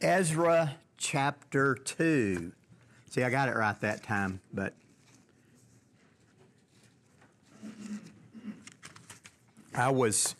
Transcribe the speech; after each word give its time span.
Ezra 0.00 0.76
chapter 0.96 1.74
2. 1.74 2.52
See, 3.10 3.22
I 3.24 3.30
got 3.30 3.48
it 3.48 3.56
right 3.56 3.78
that 3.80 4.04
time, 4.04 4.40
but 4.52 4.72
I 9.74 9.90
was 9.90 10.36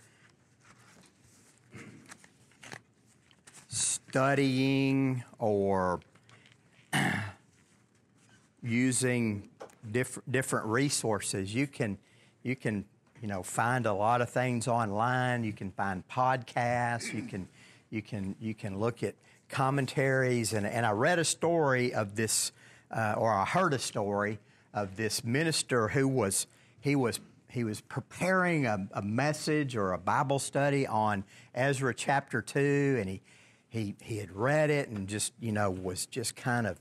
studying 3.67 5.25
or 5.41 6.01
using 8.63 9.49
diff- 9.91 10.21
different 10.31 10.67
resources. 10.67 11.53
You 11.53 11.67
can, 11.67 11.99
you 12.45 12.55
can, 12.55 12.85
you 13.21 13.27
know, 13.27 13.43
find 13.43 13.87
a 13.87 13.93
lot 13.93 14.21
of 14.21 14.31
things 14.31 14.69
online. 14.69 15.43
You 15.43 15.53
can 15.53 15.73
find 15.73 16.07
podcasts. 16.07 17.13
You 17.13 17.23
can, 17.23 17.49
you 17.91 18.03
can, 18.03 18.37
you 18.41 18.55
can 18.55 18.79
look 18.79 19.03
at 19.03 19.17
commentaries. 19.49 20.53
And, 20.53 20.67
and 20.67 20.85
I 20.85 20.93
read 20.93 21.19
a 21.19 21.25
story 21.25 21.93
of 21.93 22.15
this, 22.17 22.53
uh, 22.91 23.15
or 23.17 23.33
I 23.33 23.45
heard 23.45 23.75
a 23.75 23.79
story 23.79 24.39
of 24.75 24.97
this 24.97 25.25
minister 25.25 25.89
who 25.89 26.07
was, 26.07 26.47
he 26.81 26.95
was 26.95 27.21
he 27.51 27.65
was 27.65 27.81
preparing 27.81 28.67
a, 28.67 28.87
a, 28.93 29.03
message 29.03 29.75
or 29.75 29.93
a 29.93 29.99
Bible 29.99 30.39
study 30.39 30.87
on 30.87 31.25
Ezra 31.55 31.95
chapter 31.95 32.43
2, 32.43 32.99
and 33.01 33.09
he, 33.09 33.23
he, 33.71 33.95
he 34.03 34.19
had 34.19 34.31
read 34.31 34.69
it 34.69 34.91
and 34.91 35.09
just, 35.09 35.33
you 35.41 35.53
know, 35.53 35.71
was 35.71 36.05
just 36.07 36.37
kind 36.37 36.67
of 36.67 36.79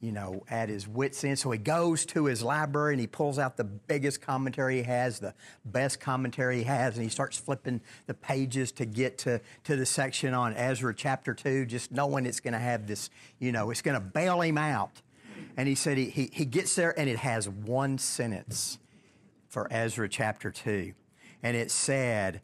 you 0.00 0.12
know, 0.12 0.42
at 0.48 0.70
his 0.70 0.88
wits' 0.88 1.22
end. 1.24 1.38
So 1.38 1.50
he 1.50 1.58
goes 1.58 2.06
to 2.06 2.24
his 2.24 2.42
library 2.42 2.94
and 2.94 3.00
he 3.00 3.06
pulls 3.06 3.38
out 3.38 3.56
the 3.56 3.64
biggest 3.64 4.22
commentary 4.22 4.76
he 4.76 4.82
has, 4.84 5.20
the 5.20 5.34
best 5.64 6.00
commentary 6.00 6.58
he 6.58 6.64
has, 6.64 6.94
and 6.94 7.04
he 7.04 7.10
starts 7.10 7.38
flipping 7.38 7.82
the 8.06 8.14
pages 8.14 8.72
to 8.72 8.86
get 8.86 9.18
to, 9.18 9.40
to 9.64 9.76
the 9.76 9.84
section 9.84 10.32
on 10.32 10.54
Ezra 10.54 10.94
chapter 10.94 11.34
2, 11.34 11.66
just 11.66 11.92
knowing 11.92 12.24
it's 12.24 12.40
going 12.40 12.54
to 12.54 12.58
have 12.58 12.86
this, 12.86 13.10
you 13.38 13.52
know, 13.52 13.70
it's 13.70 13.82
going 13.82 13.94
to 13.94 14.00
bail 14.00 14.40
him 14.40 14.56
out. 14.56 15.02
And 15.56 15.68
he 15.68 15.74
said 15.74 15.98
he, 15.98 16.06
he, 16.06 16.30
he 16.32 16.44
gets 16.46 16.74
there 16.74 16.98
and 16.98 17.08
it 17.08 17.18
has 17.18 17.48
one 17.48 17.98
sentence 17.98 18.78
for 19.48 19.68
Ezra 19.70 20.08
chapter 20.08 20.50
2. 20.50 20.92
And 21.42 21.56
it 21.56 21.70
said, 21.70 22.40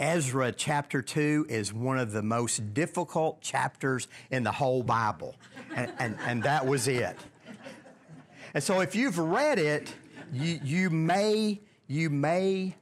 Ezra 0.00 0.50
chapter 0.50 1.02
2 1.02 1.46
is 1.50 1.74
one 1.74 1.98
of 1.98 2.10
the 2.10 2.22
most 2.22 2.72
difficult 2.72 3.42
chapters 3.42 4.08
in 4.30 4.42
the 4.42 4.50
whole 4.50 4.82
Bible. 4.82 5.36
And, 5.76 5.92
and, 5.98 6.16
and 6.26 6.42
that 6.42 6.66
was 6.66 6.88
it. 6.88 7.18
And 8.54 8.64
so 8.64 8.80
if 8.80 8.96
you've 8.96 9.18
read 9.18 9.58
it, 9.58 9.94
you, 10.32 10.58
you 10.64 10.90
may, 10.90 11.60
you 11.86 12.08
may 12.08 12.76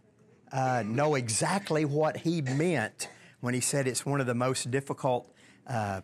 uh, 0.53 0.85
know 0.87 1.17
exactly 1.17 1.85
what 1.85 2.19
he 2.19 2.41
meant 2.41 3.09
when 3.41 3.53
he 3.53 3.61
said 3.61 3.89
it's 3.89 4.07
one 4.07 4.21
of 4.21 4.29
the 4.29 4.35
most 4.35 4.71
difficult 4.71 5.29
uh, 5.67 6.03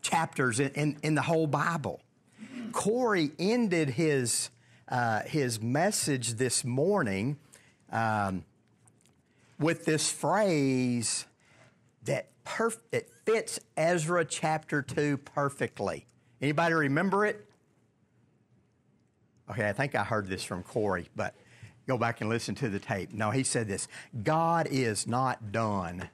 chapters 0.00 0.60
in, 0.60 0.70
in, 0.70 0.96
in, 1.02 1.14
the 1.14 1.22
whole 1.22 1.46
Bible. 1.46 2.00
Corey 2.72 3.32
ended 3.38 3.90
his, 3.90 4.48
uh, 4.88 5.20
his 5.22 5.60
message 5.60 6.34
this 6.34 6.64
morning. 6.64 7.36
Um, 7.92 8.44
with 9.58 9.84
this 9.84 10.10
phrase 10.10 11.26
that 12.04 12.28
perf- 12.44 12.78
it 12.92 13.10
fits 13.24 13.58
Ezra 13.76 14.24
chapter 14.24 14.82
2 14.82 15.18
perfectly. 15.18 16.06
Anybody 16.40 16.74
remember 16.74 17.26
it? 17.26 17.46
Okay, 19.50 19.68
I 19.68 19.72
think 19.72 19.94
I 19.94 20.04
heard 20.04 20.28
this 20.28 20.42
from 20.42 20.62
Corey, 20.62 21.08
but 21.14 21.34
go 21.86 21.96
back 21.96 22.20
and 22.20 22.28
listen 22.28 22.54
to 22.56 22.68
the 22.68 22.78
tape. 22.78 23.12
No, 23.12 23.30
he 23.30 23.42
said 23.42 23.68
this 23.68 23.88
God 24.22 24.68
is 24.70 25.06
not 25.06 25.52
done. 25.52 26.08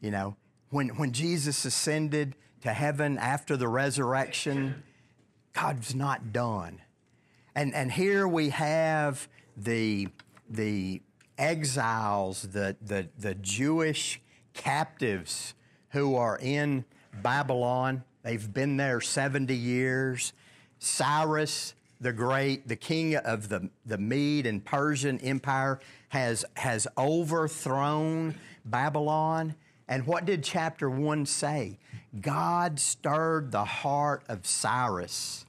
You 0.00 0.10
know, 0.10 0.36
when, 0.70 0.88
when 0.90 1.12
Jesus 1.12 1.64
ascended 1.64 2.36
to 2.62 2.72
heaven 2.72 3.18
after 3.18 3.56
the 3.56 3.68
resurrection, 3.68 4.82
God's 5.52 5.94
not 5.94 6.32
done. 6.32 6.80
And, 7.54 7.74
and 7.74 7.90
here 7.90 8.28
we 8.28 8.50
have 8.50 9.28
the, 9.56 10.08
the 10.48 11.02
exiles, 11.40 12.42
the, 12.42 12.76
the, 12.80 13.08
the 13.18 13.34
Jewish 13.34 14.20
captives 14.52 15.54
who 15.90 16.14
are 16.14 16.38
in 16.40 16.84
Babylon. 17.22 18.04
They've 18.22 18.52
been 18.52 18.76
there 18.76 19.00
70 19.00 19.54
years. 19.54 20.32
Cyrus 20.78 21.74
the 22.00 22.12
Great, 22.12 22.66
the 22.66 22.76
king 22.76 23.16
of 23.16 23.48
the, 23.48 23.68
the 23.84 23.98
Mede 23.98 24.46
and 24.46 24.64
Persian 24.64 25.18
Empire, 25.18 25.80
has, 26.08 26.44
has 26.56 26.88
overthrown 26.96 28.34
Babylon. 28.64 29.54
And 29.86 30.06
what 30.06 30.24
did 30.24 30.42
chapter 30.42 30.88
1 30.88 31.26
say? 31.26 31.78
God 32.20 32.80
stirred 32.80 33.52
the 33.52 33.64
heart 33.64 34.24
of 34.28 34.46
Cyrus 34.46 35.44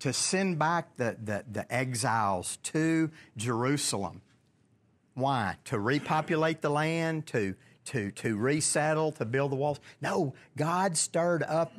to 0.00 0.12
send 0.12 0.58
back 0.58 0.96
the, 0.96 1.16
the, 1.22 1.44
the 1.50 1.72
exiles 1.72 2.58
to 2.64 3.10
Jerusalem. 3.36 4.20
Why? 5.14 5.56
To 5.66 5.78
repopulate 5.78 6.62
the 6.62 6.70
land, 6.70 7.26
to, 7.28 7.54
to, 7.86 8.10
to 8.12 8.36
resettle, 8.36 9.12
to 9.12 9.24
build 9.24 9.52
the 9.52 9.56
walls? 9.56 9.80
No, 10.00 10.34
God 10.56 10.96
stirred 10.96 11.42
up 11.42 11.72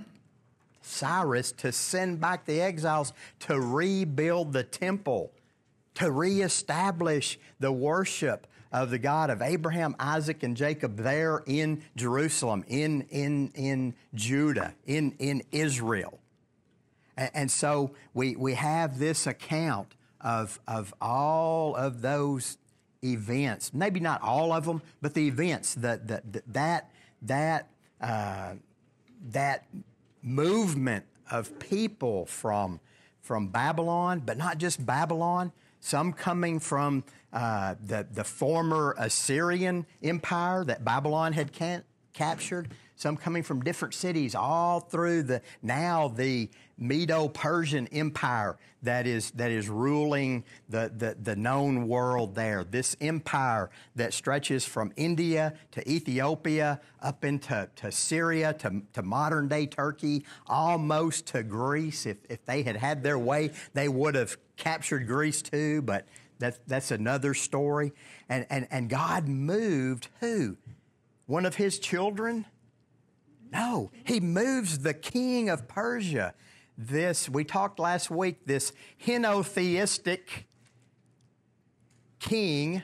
Cyrus 0.81 1.51
to 1.53 1.71
send 1.71 2.19
back 2.19 2.45
the 2.45 2.61
exiles 2.61 3.13
to 3.41 3.59
rebuild 3.59 4.53
the 4.53 4.63
temple, 4.63 5.31
to 5.95 6.11
reestablish 6.11 7.39
the 7.59 7.71
worship 7.71 8.47
of 8.71 8.89
the 8.89 8.97
God 8.97 9.29
of 9.29 9.41
Abraham, 9.41 9.95
Isaac, 9.99 10.43
and 10.43 10.57
Jacob 10.57 10.97
there 10.97 11.43
in 11.45 11.83
Jerusalem, 11.95 12.65
in, 12.67 13.03
in, 13.09 13.51
in 13.55 13.95
Judah, 14.13 14.73
in, 14.85 15.15
in 15.19 15.43
Israel. 15.51 16.19
And, 17.15 17.31
and 17.33 17.51
so 17.51 17.91
we, 18.13 18.35
we 18.35 18.55
have 18.55 18.97
this 18.99 19.27
account 19.27 19.95
of, 20.19 20.59
of 20.67 20.93
all 20.99 21.75
of 21.75 22.01
those 22.01 22.57
events, 23.03 23.73
maybe 23.73 23.99
not 23.99 24.21
all 24.21 24.51
of 24.51 24.65
them, 24.65 24.81
but 25.01 25.13
the 25.13 25.27
events 25.27 25.75
that 25.75 26.07
that 26.07 26.53
that 26.53 26.91
that 27.21 27.69
uh, 28.01 28.53
that 29.31 29.65
movement 30.21 31.05
of 31.31 31.59
people 31.59 32.25
from 32.25 32.79
from 33.21 33.47
Babylon, 33.47 34.21
but 34.25 34.37
not 34.37 34.57
just 34.57 34.85
Babylon. 34.85 35.51
Some 35.79 36.13
coming 36.13 36.59
from 36.59 37.03
uh, 37.31 37.75
the 37.83 38.07
the 38.11 38.23
former 38.23 38.95
Assyrian 38.97 39.85
Empire 40.01 40.63
that 40.65 40.85
Babylon 40.85 41.33
had 41.33 41.51
captured. 42.13 42.69
Some 43.03 43.17
coming 43.17 43.43
from 43.43 43.61
different 43.61 43.93
cities, 43.93 44.33
all 44.33 44.79
through 44.79 45.23
the 45.23 45.41
now 45.61 46.07
the 46.07 46.49
Medo-Persian 46.77 47.87
Empire 47.87 48.57
that 48.81 49.05
is, 49.05 49.31
that 49.31 49.51
is 49.51 49.67
ruling 49.67 50.45
the, 50.69 50.89
the, 50.95 51.17
the 51.21 51.35
known 51.35 51.89
world 51.89 52.33
there. 52.33 52.63
This 52.63 52.95
empire 53.01 53.71
that 53.97 54.13
stretches 54.13 54.63
from 54.63 54.93
India 54.95 55.53
to 55.71 55.85
Ethiopia, 55.85 56.79
up 57.01 57.25
into 57.25 57.69
to 57.75 57.91
Syria, 57.91 58.53
to, 58.59 58.81
to 58.93 59.01
modern 59.01 59.49
day 59.49 59.65
Turkey, 59.65 60.23
almost 60.47 61.25
to 61.25 61.43
Greece. 61.43 62.05
If, 62.05 62.19
if 62.29 62.45
they 62.45 62.63
had 62.63 62.77
had 62.77 63.03
their 63.03 63.19
way, 63.19 63.51
they 63.73 63.89
would 63.89 64.15
have 64.15 64.37
captured 64.55 65.07
Greece 65.07 65.41
too, 65.41 65.81
but 65.81 66.07
that, 66.39 66.65
that's 66.67 66.91
another 66.91 67.33
story. 67.33 67.91
And, 68.29 68.45
and, 68.49 68.65
and 68.71 68.89
God 68.89 69.27
moved 69.27 70.07
who? 70.21 70.55
One 71.25 71.45
of 71.45 71.55
his 71.55 71.79
children? 71.79 72.45
No, 73.53 73.91
he 74.03 74.19
moves 74.19 74.79
the 74.79 74.93
king 74.93 75.47
of 75.49 75.67
Persia 75.67 76.33
this, 76.77 77.29
we 77.29 77.43
talked 77.43 77.79
last 77.79 78.09
week, 78.09 78.45
this 78.45 78.73
henotheistic 79.05 80.45
king, 82.19 82.83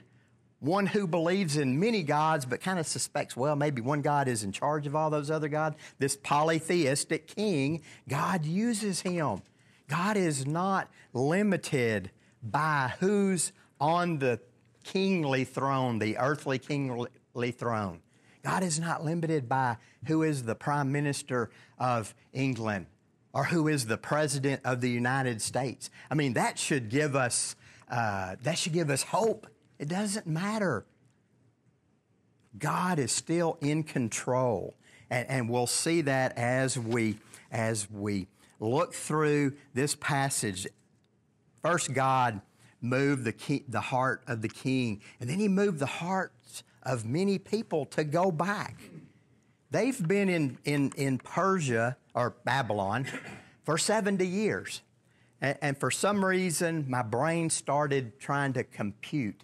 one 0.59 0.85
who 0.85 1.07
believes 1.07 1.57
in 1.57 1.79
many 1.79 2.03
gods 2.03 2.45
but 2.45 2.61
kind 2.61 2.79
of 2.79 2.85
suspects, 2.85 3.35
well, 3.35 3.55
maybe 3.55 3.81
one 3.81 4.01
God 4.01 4.27
is 4.27 4.43
in 4.43 4.51
charge 4.51 4.85
of 4.85 4.95
all 4.95 5.09
those 5.09 5.31
other 5.31 5.47
gods. 5.47 5.75
This 5.97 6.17
polytheistic 6.17 7.27
king, 7.27 7.81
God 8.07 8.45
uses 8.45 9.01
him. 9.01 9.41
God 9.87 10.17
is 10.17 10.45
not 10.45 10.89
limited 11.13 12.11
by 12.43 12.93
who's 12.99 13.51
on 13.81 14.19
the 14.19 14.39
kingly 14.83 15.45
throne, 15.45 15.97
the 15.97 16.17
earthly 16.17 16.59
kingly 16.59 17.51
throne. 17.51 18.01
God 18.43 18.63
is 18.63 18.79
not 18.79 19.03
limited 19.03 19.49
by 19.49 19.77
who 20.07 20.23
is 20.23 20.43
the 20.43 20.55
prime 20.55 20.91
minister 20.91 21.49
of 21.77 22.13
England 22.33 22.85
or 23.33 23.45
who 23.45 23.67
is 23.67 23.85
the 23.85 23.97
president 23.97 24.61
of 24.63 24.81
the 24.81 24.89
United 24.89 25.41
States. 25.41 25.89
I 26.09 26.15
mean, 26.15 26.33
that 26.33 26.57
should 26.57 26.89
give 26.89 27.15
us 27.15 27.55
uh, 27.89 28.35
that 28.43 28.57
should 28.57 28.73
give 28.73 28.89
us 28.89 29.03
hope. 29.03 29.47
It 29.79 29.87
doesn't 29.87 30.27
matter. 30.27 30.85
God 32.57 32.99
is 32.99 33.11
still 33.11 33.57
in 33.61 33.83
control, 33.83 34.75
and, 35.09 35.27
and 35.27 35.49
we'll 35.49 35.67
see 35.67 36.01
that 36.01 36.37
as 36.37 36.77
we 36.77 37.17
as 37.51 37.89
we 37.89 38.27
look 38.59 38.93
through 38.93 39.53
this 39.73 39.95
passage. 39.95 40.67
First, 41.61 41.93
God 41.93 42.41
moved 42.81 43.23
the 43.25 43.33
king, 43.33 43.65
the 43.67 43.81
heart 43.81 44.23
of 44.27 44.41
the 44.41 44.49
king, 44.49 45.01
and 45.19 45.29
then 45.29 45.39
He 45.39 45.47
moved 45.47 45.79
the 45.79 45.85
hearts 45.85 46.33
of 46.89 47.05
many 47.05 47.37
people 47.37 47.85
to 47.85 48.03
go 48.03 48.31
back 48.31 48.75
they've 49.71 50.07
been 50.07 50.29
in, 50.29 50.57
in, 50.65 50.91
in 50.95 51.17
Persia 51.17 51.97
or 52.13 52.35
Babylon 52.43 53.05
for 53.63 53.77
70 53.77 54.25
years. 54.25 54.81
And, 55.41 55.57
and 55.61 55.77
for 55.77 55.91
some 55.91 56.23
reason, 56.23 56.85
my 56.87 57.01
brain 57.01 57.49
started 57.49 58.19
trying 58.19 58.53
to 58.53 58.63
compute. 58.63 59.43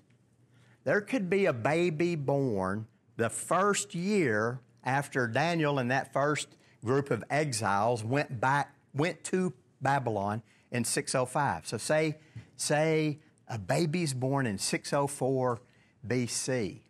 There 0.84 1.02
could 1.02 1.30
be 1.30 1.46
a 1.46 1.54
baby 1.54 2.16
born 2.16 2.88
the 3.18 3.30
first 3.30 3.96
year 3.96 4.60
after 4.84 5.28
Daniel 5.28 5.80
and 5.80 5.90
that 5.90 6.14
first 6.14 6.48
group 6.84 7.10
of 7.10 7.24
exiles 7.30 8.04
went 8.04 8.40
back, 8.40 8.76
went 8.94 9.24
to 9.26 9.54
Babylon 9.82 10.44
in 10.72 10.84
605. 10.84 11.68
So 11.68 11.78
say, 11.78 12.18
say 12.56 13.20
a 13.48 13.58
baby's 13.58 14.14
born 14.14 14.46
in 14.46 14.58
604 14.58 15.60
BC. 16.08 16.82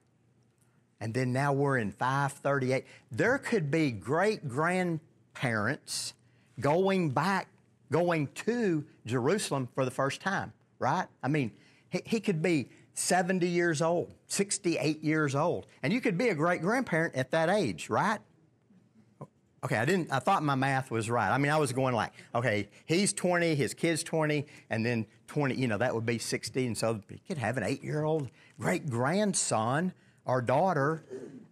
And 0.99 1.13
then 1.13 1.33
now 1.33 1.53
we're 1.53 1.77
in 1.77 1.91
538. 1.91 2.85
There 3.11 3.37
could 3.37 3.69
be 3.69 3.91
great 3.91 4.47
grandparents 4.47 6.13
going 6.59 7.11
back, 7.11 7.47
going 7.91 8.27
to 8.35 8.85
Jerusalem 9.05 9.67
for 9.75 9.85
the 9.85 9.91
first 9.91 10.21
time, 10.21 10.53
right? 10.79 11.07
I 11.21 11.27
mean, 11.27 11.51
he, 11.89 12.01
he 12.05 12.19
could 12.19 12.41
be 12.41 12.69
70 12.93 13.47
years 13.47 13.81
old, 13.81 14.13
68 14.27 15.03
years 15.03 15.35
old. 15.35 15.67
And 15.83 15.91
you 15.91 15.99
could 15.99 16.17
be 16.17 16.29
a 16.29 16.35
great 16.35 16.61
grandparent 16.61 17.15
at 17.15 17.31
that 17.31 17.49
age, 17.49 17.89
right? 17.89 18.19
Okay, 19.63 19.77
I 19.77 19.85
didn't, 19.85 20.11
I 20.11 20.19
thought 20.19 20.43
my 20.43 20.55
math 20.55 20.91
was 20.91 21.09
right. 21.09 21.29
I 21.29 21.37
mean, 21.37 21.51
I 21.51 21.57
was 21.57 21.73
going 21.73 21.95
like, 21.95 22.11
okay, 22.35 22.69
he's 22.85 23.13
20, 23.13 23.55
his 23.55 23.73
kid's 23.73 24.03
20, 24.03 24.45
and 24.69 24.85
then 24.85 25.07
20, 25.27 25.55
you 25.55 25.67
know, 25.67 25.77
that 25.77 25.93
would 25.93 26.05
be 26.05 26.19
60. 26.19 26.67
And 26.67 26.77
so 26.77 27.01
you 27.09 27.19
could 27.27 27.39
have 27.39 27.57
an 27.57 27.63
eight 27.63 27.83
year 27.83 28.03
old 28.03 28.29
great 28.59 28.89
grandson 28.89 29.91
or 30.25 30.41
daughter. 30.41 31.03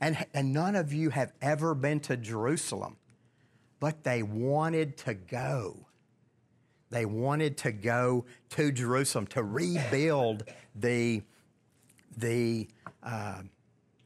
And, 0.01 0.17
and 0.33 0.51
none 0.51 0.75
of 0.75 0.91
you 0.91 1.09
have 1.11 1.31
ever 1.41 1.73
been 1.73 1.99
to 2.01 2.17
Jerusalem, 2.17 2.97
but 3.79 4.03
they 4.03 4.21
wanted 4.21 4.97
to 4.97 5.13
go. 5.13 5.85
They 6.89 7.05
wanted 7.05 7.57
to 7.59 7.71
go 7.71 8.25
to 8.51 8.71
Jerusalem 8.71 9.27
to 9.27 9.43
rebuild 9.43 10.43
the, 10.75 11.23
the, 12.17 12.67
uh, 13.01 13.41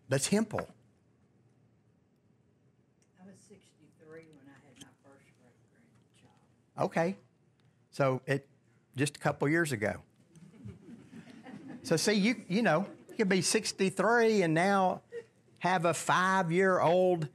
the 0.07 0.19
temple. 0.19 0.67
Okay. 6.79 7.15
So 7.91 8.21
it 8.27 8.47
just 8.95 9.17
a 9.17 9.19
couple 9.19 9.49
years 9.49 9.71
ago. 9.71 9.95
so 11.83 11.97
see, 11.97 12.13
you 12.13 12.35
you 12.47 12.61
know, 12.61 12.85
could 13.17 13.29
be 13.29 13.41
63 13.41 14.43
and 14.43 14.53
now 14.53 15.01
have 15.59 15.85
a 15.85 15.93
five 15.93 16.51
year 16.51 16.79
old 16.79 17.27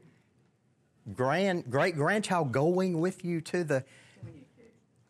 grand 1.15 1.69
great 1.69 1.97
grandchild 1.97 2.53
going 2.53 3.01
with 3.01 3.25
you 3.25 3.41
to 3.41 3.65
the 3.65 3.85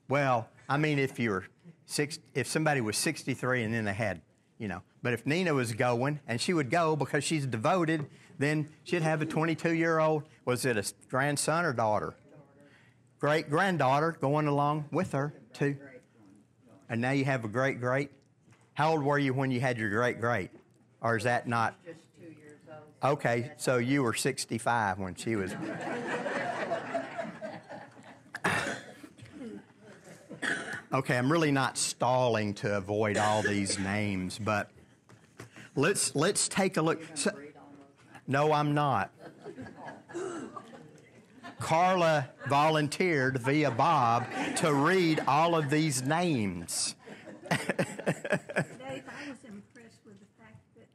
well, 0.08 0.48
I 0.68 0.76
mean 0.76 0.98
if 0.98 1.18
you're 1.18 1.46
six 1.86 2.18
if 2.34 2.46
somebody 2.46 2.80
was 2.80 2.96
63 2.96 3.62
and 3.64 3.74
then 3.74 3.84
they 3.84 3.94
had, 3.94 4.20
you 4.58 4.68
know, 4.68 4.82
but 5.02 5.12
if 5.12 5.26
Nina 5.26 5.54
was 5.54 5.72
going 5.72 6.20
and 6.26 6.40
she 6.40 6.52
would 6.52 6.70
go 6.70 6.96
because 6.96 7.24
she's 7.24 7.46
devoted, 7.46 8.06
then 8.38 8.68
she'd 8.84 9.02
have 9.02 9.22
a 9.22 9.26
22 9.26 9.74
year 9.74 9.98
old. 9.98 10.24
Was 10.44 10.64
it 10.64 10.76
a 10.76 10.84
grandson 11.08 11.64
or 11.64 11.72
daughter? 11.72 12.14
great 13.22 13.48
granddaughter 13.48 14.16
going 14.20 14.48
along 14.48 14.84
with 14.90 15.12
her, 15.12 15.32
too. 15.52 15.76
And 16.88 17.00
now 17.00 17.12
you 17.12 17.24
have 17.24 17.44
a 17.44 17.48
great 17.48 17.80
great. 17.80 18.10
How 18.74 18.90
old 18.90 19.04
were 19.04 19.18
you 19.18 19.32
when 19.32 19.52
you 19.52 19.60
had 19.60 19.78
your 19.78 19.90
great 19.90 20.20
great? 20.20 20.50
Or 21.02 21.16
is 21.16 21.24
that 21.24 21.48
not? 21.48 21.74
Just 21.84 21.98
two 22.18 22.26
years 22.26 22.60
old. 22.68 23.12
Okay, 23.12 23.50
so 23.56 23.78
you 23.78 24.02
were 24.02 24.14
65 24.14 24.98
when 24.98 25.14
she 25.14 25.36
was. 25.36 25.54
okay, 30.92 31.18
I'm 31.18 31.30
really 31.30 31.52
not 31.52 31.76
stalling 31.76 32.54
to 32.54 32.76
avoid 32.76 33.16
all 33.16 33.42
these 33.42 33.78
names, 33.78 34.38
but 34.38 34.70
let's 35.74 36.14
let's 36.14 36.48
take 36.48 36.76
a 36.76 36.82
look. 36.82 37.02
So, 37.14 37.32
no, 38.26 38.52
I'm 38.52 38.74
not. 38.74 39.10
Carla 41.62 42.28
volunteered 42.48 43.38
via 43.38 43.70
Bob 43.70 44.26
to 44.56 44.74
read 44.74 45.20
all 45.28 45.54
of 45.54 45.70
these 45.70 46.02
names. 46.02 46.96
Dave, 47.50 49.06
I 49.06 49.30
was 49.30 49.38
impressed 49.46 50.02
with 50.04 50.18
the 50.18 50.30
fact 50.40 50.58
that 50.74 50.88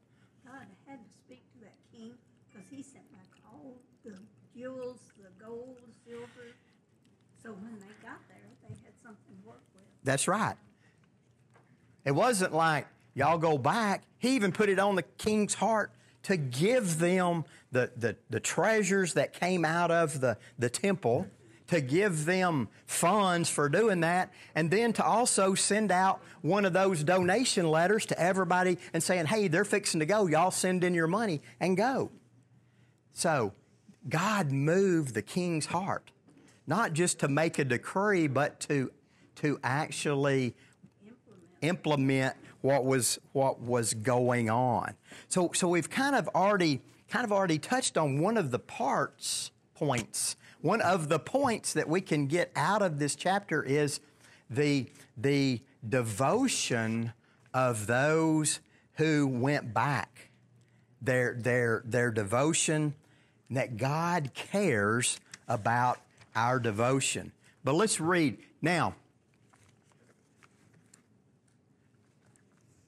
God 0.43 0.67
had 0.85 0.99
to 0.99 1.09
speak 1.23 1.41
to 1.53 1.59
that 1.63 1.77
king 1.95 2.11
because 2.51 2.67
he 2.69 2.83
sent 2.83 3.09
back 3.13 3.31
all 3.47 3.79
the 4.03 4.17
jewels, 4.57 4.99
the 5.15 5.31
gold, 5.39 5.77
the 5.87 5.93
silver. 6.03 6.51
So 7.41 7.53
when 7.53 7.79
they 7.79 7.95
got 8.03 8.19
there, 8.27 8.51
they 8.67 8.75
had 8.83 8.97
something 9.01 9.39
to 9.39 9.47
work 9.47 9.63
with. 9.73 9.87
That's 10.07 10.25
right. 10.25 10.55
It 12.05 12.11
wasn't 12.11 12.53
like 12.53 12.87
y'all 13.13 13.37
go 13.37 13.57
back. 13.57 14.03
He 14.19 14.35
even 14.35 14.53
put 14.53 14.69
it 14.69 14.79
on 14.79 14.95
the 14.95 15.03
king's 15.03 15.53
heart 15.53 15.91
to 16.23 16.37
give 16.37 16.97
them 16.97 17.43
the, 17.73 17.91
the, 17.97 18.15
the 18.29 18.39
treasures 18.39 19.15
that 19.15 19.33
came 19.33 19.65
out 19.65 19.91
of 19.91 20.21
the, 20.21 20.37
the 20.57 20.69
temple, 20.69 21.27
to 21.67 21.81
give 21.81 22.23
them 22.23 22.69
funds 22.85 23.49
for 23.49 23.67
doing 23.67 23.99
that, 23.99 24.31
and 24.55 24.71
then 24.71 24.93
to 24.93 25.03
also 25.03 25.55
send 25.55 25.91
out 25.91 26.21
one 26.41 26.63
of 26.63 26.71
those 26.71 27.03
donation 27.03 27.67
letters 27.67 28.05
to 28.05 28.17
everybody 28.17 28.77
and 28.93 29.03
saying, 29.03 29.25
hey, 29.25 29.49
they're 29.49 29.65
fixing 29.65 29.99
to 29.99 30.05
go. 30.05 30.27
Y'all 30.27 30.51
send 30.51 30.85
in 30.85 30.93
your 30.93 31.07
money 31.07 31.41
and 31.59 31.75
go. 31.75 32.11
So, 33.11 33.51
God 34.07 34.53
moved 34.53 35.13
the 35.13 35.21
king's 35.21 35.65
heart, 35.65 36.11
not 36.65 36.93
just 36.93 37.19
to 37.19 37.27
make 37.27 37.59
a 37.59 37.65
decree, 37.65 38.27
but 38.27 38.61
to, 38.61 38.91
to 39.37 39.59
actually 39.63 40.55
implement 41.61 42.35
what 42.61 42.85
was 42.85 43.19
what 43.33 43.61
was 43.61 43.93
going 43.93 44.49
on. 44.49 44.93
So 45.27 45.51
so 45.53 45.67
we've 45.67 45.89
kind 45.89 46.15
of 46.15 46.27
already 46.29 46.81
kind 47.09 47.23
of 47.23 47.31
already 47.31 47.59
touched 47.59 47.97
on 47.97 48.19
one 48.19 48.37
of 48.37 48.51
the 48.51 48.59
parts 48.59 49.51
points. 49.75 50.35
One 50.61 50.81
of 50.81 51.07
the 51.07 51.19
points 51.19 51.73
that 51.73 51.87
we 51.87 52.01
can 52.01 52.25
get 52.27 52.51
out 52.55 52.81
of 52.81 52.99
this 52.99 53.15
chapter 53.15 53.63
is 53.63 53.99
the 54.49 54.87
the 55.15 55.61
devotion 55.87 57.13
of 57.53 57.87
those 57.87 58.59
who 58.93 59.27
went 59.27 59.73
back. 59.73 60.29
Their 61.01 61.35
their 61.39 61.83
their 61.85 62.11
devotion 62.11 62.95
that 63.49 63.77
God 63.77 64.33
cares 64.33 65.19
about 65.47 65.99
our 66.35 66.59
devotion. 66.59 67.31
But 67.63 67.75
let's 67.75 67.99
read 67.99 68.37
now 68.61 68.95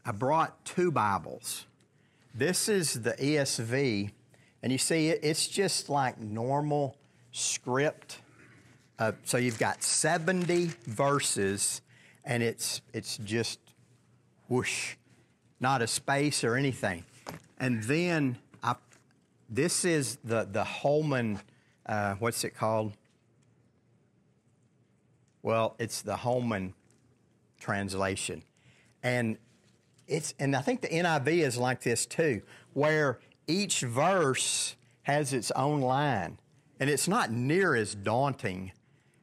I 0.10 0.12
brought 0.12 0.66
two 0.66 0.92
Bibles. 0.92 1.68
This 2.34 2.68
is 2.68 3.04
the 3.04 3.12
ESV, 3.12 4.10
and 4.64 4.72
you 4.72 4.80
see 4.80 5.10
it's 5.10 5.48
just 5.48 5.88
like 5.88 6.20
normal 6.20 6.98
script. 7.32 8.18
Uh, 8.98 9.12
so 9.24 9.38
you've 9.38 9.60
got 9.60 9.84
70 9.84 10.72
verses, 10.88 11.84
and 12.26 12.42
it's, 12.42 12.82
it's 12.92 13.20
just 13.20 13.60
whoosh, 14.48 14.96
not 15.60 15.84
a 15.84 15.88
space 15.88 16.44
or 16.44 16.56
anything. 16.56 17.04
And 17.60 17.84
then 17.84 18.40
I, 18.64 18.78
this 19.48 19.86
is 19.86 20.18
the, 20.24 20.48
the 20.52 20.64
Holman, 20.64 21.40
uh, 21.86 22.16
what's 22.16 22.44
it 22.44 22.56
called? 22.56 22.94
Well, 25.44 25.76
it's 25.78 26.02
the 26.02 26.16
Holman 26.16 26.74
translation. 27.60 28.42
And 29.04 29.38
it's 30.10 30.34
and 30.40 30.56
I 30.56 30.62
think 30.62 30.82
the 30.82 30.88
NIV 30.88 31.28
is 31.28 31.58
like 31.58 31.82
this 31.82 32.06
too, 32.06 32.42
where 32.74 33.20
each 33.48 33.82
verse 33.82 34.76
has 35.04 35.34
its 35.34 35.52
own 35.52 35.82
line, 35.82 36.40
and 36.80 36.90
it's 36.90 37.08
not 37.08 37.32
near 37.32 37.76
as 37.76 37.96
daunting 37.96 38.72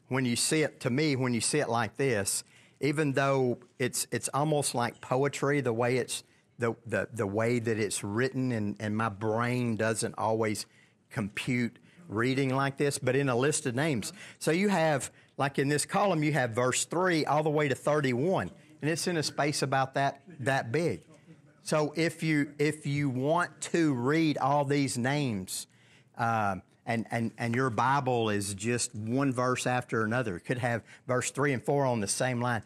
when 0.08 0.24
you 0.24 0.36
see 0.36 0.62
it. 0.62 0.80
To 0.80 0.90
me, 0.90 1.16
when 1.16 1.34
you 1.34 1.40
see 1.40 1.58
it 1.58 1.68
like 1.68 1.96
this, 1.96 2.44
even 2.80 3.12
though 3.12 3.58
it's 3.78 4.06
it's 4.10 4.28
almost 4.32 4.74
like 4.74 5.00
poetry, 5.00 5.60
the 5.60 5.72
way 5.72 5.96
it's 5.96 6.22
the 6.58 6.74
the, 6.86 7.08
the 7.12 7.26
way 7.26 7.58
that 7.58 7.78
it's 7.78 8.02
written, 8.04 8.52
and, 8.52 8.76
and 8.80 8.96
my 8.96 9.08
brain 9.08 9.76
doesn't 9.76 10.14
always 10.16 10.66
compute 11.10 11.78
reading 12.08 12.54
like 12.54 12.76
this, 12.76 12.98
but 12.98 13.16
in 13.16 13.28
a 13.28 13.36
list 13.36 13.66
of 13.66 13.74
names. 13.74 14.12
So 14.38 14.52
you 14.52 14.68
have, 14.68 15.10
like 15.36 15.58
in 15.58 15.68
this 15.68 15.84
column, 15.84 16.22
you 16.22 16.32
have 16.32 16.50
verse 16.50 16.84
3 16.84 17.24
all 17.24 17.42
the 17.42 17.50
way 17.50 17.66
to 17.66 17.74
31 17.74 18.50
and 18.80 18.90
it's 18.90 19.06
in 19.06 19.16
a 19.16 19.22
space 19.22 19.62
about 19.62 19.94
that 19.94 20.22
that 20.40 20.72
big. 20.72 21.02
So 21.62 21.92
if 21.96 22.22
you 22.22 22.52
if 22.58 22.86
you 22.86 23.08
want 23.08 23.60
to 23.72 23.94
read 23.94 24.38
all 24.38 24.64
these 24.64 24.96
names, 24.96 25.66
uh, 26.16 26.56
and 26.84 27.06
and 27.10 27.32
and 27.38 27.54
your 27.54 27.70
Bible 27.70 28.30
is 28.30 28.54
just 28.54 28.94
one 28.94 29.32
verse 29.32 29.66
after 29.66 30.04
another, 30.04 30.36
it 30.36 30.40
could 30.40 30.58
have 30.58 30.82
verse 31.06 31.30
three 31.30 31.52
and 31.52 31.62
four 31.62 31.84
on 31.86 32.00
the 32.00 32.08
same 32.08 32.40
line. 32.40 32.62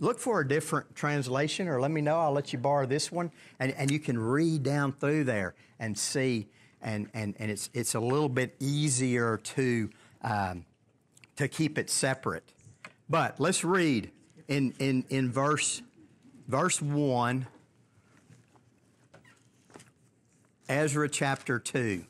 Look 0.00 0.18
for 0.18 0.40
a 0.40 0.48
different 0.48 0.96
translation, 0.96 1.68
or 1.68 1.80
let 1.80 1.90
me 1.90 2.00
know. 2.00 2.18
I'll 2.18 2.32
let 2.32 2.52
you 2.52 2.58
borrow 2.58 2.86
this 2.86 3.12
one, 3.12 3.30
and 3.60 3.72
and 3.72 3.90
you 3.90 3.98
can 3.98 4.18
read 4.18 4.62
down 4.62 4.92
through 4.92 5.24
there 5.24 5.54
and 5.78 5.96
see 5.96 6.48
and, 6.82 7.08
and, 7.14 7.34
and 7.38 7.50
it's, 7.50 7.70
it's 7.72 7.94
a 7.94 8.00
little 8.00 8.28
bit 8.28 8.56
easier 8.60 9.38
to, 9.38 9.90
um, 10.22 10.64
to 11.36 11.48
keep 11.48 11.78
it 11.78 11.88
separate. 11.88 12.44
But 13.08 13.38
let's 13.40 13.64
read 13.64 14.10
in, 14.48 14.74
in, 14.78 15.04
in 15.08 15.30
verse, 15.30 15.82
verse 16.48 16.80
1, 16.80 17.46
Ezra 20.68 21.08
chapter 21.08 21.58
2. 21.58 22.04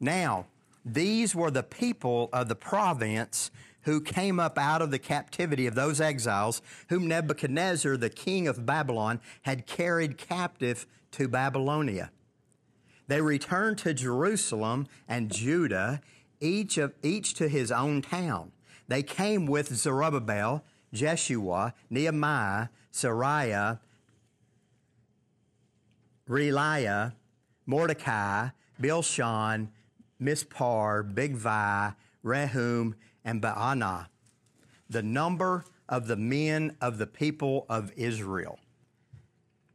Now, 0.00 0.46
these 0.84 1.34
were 1.34 1.50
the 1.50 1.62
people 1.62 2.28
of 2.32 2.48
the 2.48 2.54
province 2.54 3.50
who 3.82 4.00
came 4.00 4.38
up 4.38 4.58
out 4.58 4.82
of 4.82 4.90
the 4.90 4.98
captivity 4.98 5.66
of 5.66 5.74
those 5.74 6.00
exiles, 6.00 6.62
whom 6.88 7.08
Nebuchadnezzar, 7.08 7.96
the 7.96 8.10
king 8.10 8.46
of 8.46 8.64
Babylon, 8.64 9.20
had 9.42 9.66
carried 9.66 10.18
captive 10.18 10.86
to 11.12 11.28
Babylonia. 11.28 12.10
They 13.08 13.20
returned 13.20 13.78
to 13.78 13.92
Jerusalem 13.92 14.86
and 15.08 15.32
Judah, 15.32 16.00
each, 16.40 16.78
of, 16.78 16.94
each 17.02 17.34
to 17.34 17.48
his 17.48 17.70
own 17.70 18.02
town. 18.02 18.52
They 18.88 19.02
came 19.02 19.46
with 19.46 19.74
Zerubbabel, 19.74 20.64
Jeshua, 20.92 21.74
Nehemiah, 21.90 22.68
Seraiah, 22.92 23.80
Reelaiah, 26.28 27.14
Mordecai, 27.66 28.48
Bilshan, 28.80 29.68
Mispar, 30.20 31.12
Bigvai, 31.12 31.94
Rehum, 32.24 32.94
and 33.24 33.42
Baanah, 33.42 34.06
the 34.88 35.02
number 35.02 35.64
of 35.88 36.06
the 36.06 36.16
men 36.16 36.76
of 36.80 36.98
the 36.98 37.06
people 37.06 37.66
of 37.68 37.92
Israel. 37.96 38.58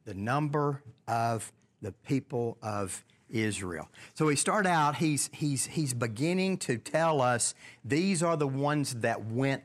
The 0.05 0.13
number 0.13 0.83
of 1.07 1.51
the 1.81 1.91
people 1.91 2.57
of 2.61 3.03
Israel. 3.29 3.89
So 4.13 4.25
we 4.25 4.35
start 4.35 4.65
out, 4.65 4.95
he's, 4.95 5.29
he's, 5.33 5.67
he's 5.67 5.93
beginning 5.93 6.57
to 6.59 6.77
tell 6.77 7.21
us 7.21 7.53
these 7.83 8.23
are 8.23 8.37
the 8.37 8.47
ones 8.47 8.95
that 8.95 9.25
went 9.25 9.63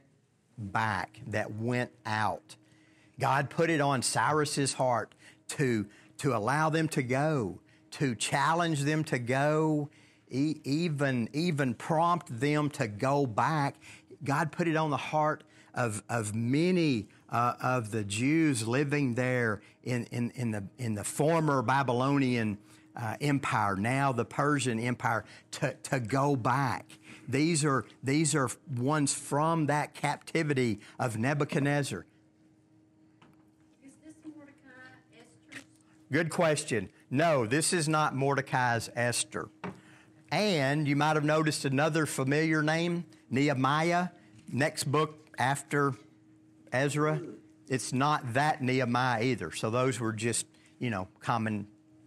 back, 0.59 1.21
that 1.28 1.54
went 1.54 1.90
out. 2.06 2.56
God 3.18 3.50
put 3.50 3.71
it 3.71 3.80
on 3.80 4.02
Cyrus's 4.02 4.75
heart 4.75 5.14
to, 5.49 5.87
to 6.18 6.37
allow 6.37 6.71
them 6.71 6.88
to 6.88 7.02
go, 7.02 7.61
to 7.92 8.14
challenge 8.14 8.82
them 8.82 9.04
to 9.04 9.18
go, 9.18 9.90
e- 10.30 10.56
even, 10.64 11.28
even 11.32 11.75
prompt 11.75 12.40
them 12.40 12.71
to 12.71 12.88
go 12.88 13.26
back. 13.26 13.76
God 14.25 14.52
put 14.52 14.68
it 14.68 14.76
on 14.76 14.90
the 14.90 14.97
heart 14.97 15.44
of, 15.75 16.02
of 16.09 16.35
many 16.35 17.09
uh, 17.28 17.54
of 17.62 17.90
the 17.90 18.04
Jews 18.04 18.66
living 18.66 19.14
there 19.14 19.62
in, 19.82 20.04
in, 20.12 20.30
in, 20.35 20.50
the, 20.50 20.64
in 20.78 20.94
the 20.94 21.04
former 21.04 21.62
Babylonian 21.62 22.59
uh, 22.94 23.16
empire, 23.21 23.76
now 23.76 24.12
the 24.12 24.25
Persian 24.25 24.78
empire, 24.78 25.25
to, 25.52 25.75
to 25.85 25.99
go 26.00 26.37
back. 26.37 26.87
These 27.28 27.64
are, 27.64 27.84
these 28.02 28.34
are 28.34 28.50
ones 28.76 29.14
from 29.14 29.66
that 29.66 29.94
captivity 29.94 30.80
of 30.98 31.18
Nebuchadnezzar. 31.18 32.04
Is 33.84 33.92
this 34.04 34.14
Mordecai 34.24 35.22
Good 36.10 36.30
question. 36.30 36.88
No, 37.10 37.46
this 37.46 37.72
is 37.72 37.88
not 37.88 38.14
Mordecai's 38.14 38.90
Esther. 38.94 39.48
And 40.30 40.88
you 40.88 40.96
might 40.96 41.16
have 41.16 41.24
noticed 41.24 41.64
another 41.64 42.06
familiar 42.06 42.62
name, 42.62 43.04
Nehemiah, 43.30 44.08
next 44.50 44.84
book 44.84 45.28
after 45.38 45.94
Ezra. 46.72 47.20
It's 47.68 47.92
not 47.92 48.34
that 48.34 48.62
Nehemiah 48.62 49.22
either. 49.22 49.50
So 49.50 49.70
those 49.70 50.00
were 50.00 50.12
just, 50.12 50.46
you 50.78 50.90
know, 50.90 51.08
common, 51.20 51.66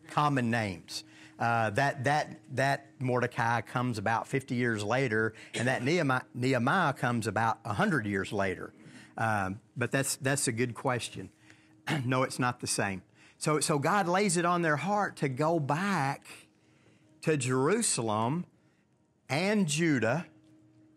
common 0.09 0.49
names. 0.49 1.03
Uh, 1.37 1.69
that, 1.71 2.03
that, 2.05 2.39
that 2.53 2.87
Mordecai 2.99 3.61
comes 3.61 3.97
about 3.97 4.27
50 4.27 4.55
years 4.55 4.83
later, 4.83 5.33
and 5.53 5.67
that 5.67 5.83
Nehemiah, 5.83 6.21
Nehemiah 6.33 6.93
comes 6.93 7.27
about 7.27 7.63
100 7.65 8.05
years 8.05 8.31
later. 8.31 8.73
Um, 9.17 9.59
but 9.75 9.91
that's, 9.91 10.15
that's 10.17 10.47
a 10.47 10.51
good 10.51 10.73
question. 10.73 11.29
no, 12.05 12.23
it's 12.23 12.39
not 12.39 12.59
the 12.61 12.67
same. 12.67 13.01
So, 13.37 13.59
so 13.59 13.79
God 13.79 14.07
lays 14.07 14.37
it 14.37 14.45
on 14.45 14.61
their 14.61 14.77
heart 14.77 15.17
to 15.17 15.29
go 15.29 15.59
back 15.59 16.25
to 17.21 17.37
Jerusalem 17.37 18.45
and 19.29 19.67
Judah. 19.67 20.25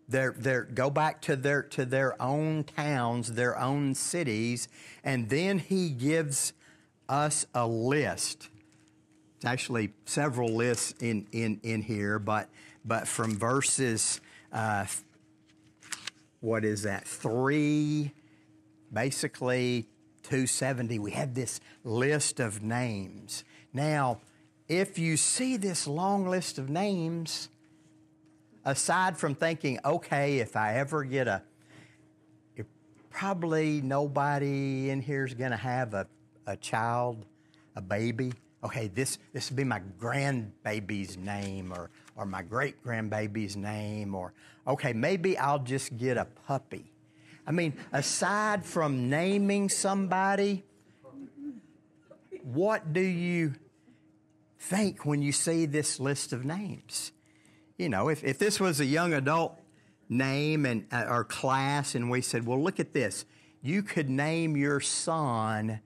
Their, 0.07 0.31
their, 0.31 0.63
go 0.63 0.89
back 0.89 1.21
to 1.23 1.35
their, 1.35 1.61
to 1.63 1.85
their 1.85 2.19
own 2.21 2.63
towns, 2.63 3.33
their 3.33 3.59
own 3.59 3.93
cities, 3.93 4.67
and 5.03 5.29
then 5.29 5.59
he 5.59 5.89
gives 5.89 6.53
us 7.07 7.45
a 7.53 7.67
list. 7.67 8.49
It's 9.39 9.45
actually 9.45 9.93
several 10.03 10.53
lists 10.53 10.93
in, 10.99 11.25
in, 11.31 11.61
in 11.63 11.81
here, 11.81 12.19
but, 12.19 12.49
but 12.83 13.07
from 13.07 13.37
verses, 13.37 14.19
uh, 14.51 14.85
what 16.41 16.65
is 16.65 16.81
that, 16.81 17.07
three, 17.07 18.11
basically 18.91 19.87
270, 20.23 20.99
we 20.99 21.11
have 21.11 21.35
this 21.35 21.61
list 21.85 22.41
of 22.41 22.61
names. 22.61 23.45
Now, 23.71 24.19
if 24.67 24.99
you 24.99 25.15
see 25.15 25.55
this 25.55 25.87
long 25.87 26.27
list 26.27 26.57
of 26.57 26.69
names, 26.69 27.47
aside 28.65 29.15
from 29.17 29.35
thinking, 29.35 29.79
okay, 29.85 30.39
if 30.39 30.57
I 30.57 30.75
ever 30.79 31.05
get 31.05 31.29
a, 31.29 31.43
probably 33.09 33.79
nobody 33.79 34.89
in 34.89 34.99
here 34.99 35.25
is 35.25 35.33
going 35.33 35.51
to 35.51 35.57
have 35.57 35.93
a, 35.93 36.07
a 36.45 36.57
child, 36.57 37.25
a 37.77 37.81
baby. 37.81 38.33
Okay, 38.63 38.87
this 38.87 39.19
this 39.33 39.49
would 39.49 39.57
be 39.57 39.63
my 39.63 39.81
grandbaby's 39.99 41.17
name 41.17 41.71
or 41.71 41.89
or 42.15 42.25
my 42.25 42.41
great 42.41 42.83
grandbaby's 42.83 43.55
name 43.55 44.13
or 44.13 44.33
okay, 44.67 44.93
maybe 44.93 45.37
I'll 45.37 45.59
just 45.59 45.97
get 45.97 46.17
a 46.17 46.25
puppy. 46.25 46.91
I 47.47 47.51
mean, 47.51 47.73
aside 47.91 48.65
from 48.65 49.09
naming 49.09 49.69
somebody, 49.69 50.63
what 52.43 52.93
do 52.93 53.01
you 53.01 53.55
think 54.59 55.05
when 55.05 55.21
you 55.21 55.31
see 55.31 55.65
this 55.65 55.99
list 55.99 56.33
of 56.33 56.45
names? 56.45 57.11
You 57.77 57.89
know, 57.89 58.09
if, 58.09 58.23
if 58.23 58.37
this 58.37 58.59
was 58.59 58.79
a 58.79 58.85
young 58.85 59.13
adult 59.13 59.57
name 60.09 60.65
and 60.65 60.85
uh, 60.91 61.05
or 61.07 61.23
class, 61.23 61.95
and 61.95 62.09
we 62.09 62.21
said, 62.21 62.45
well, 62.45 62.61
look 62.61 62.79
at 62.79 62.93
this, 62.93 63.25
you 63.61 63.83
could 63.83 64.09
name 64.09 64.57
your 64.57 64.79
son 64.79 65.79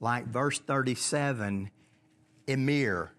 like 0.00 0.26
verse 0.26 0.58
37, 0.58 1.70
Emir. 2.46 3.12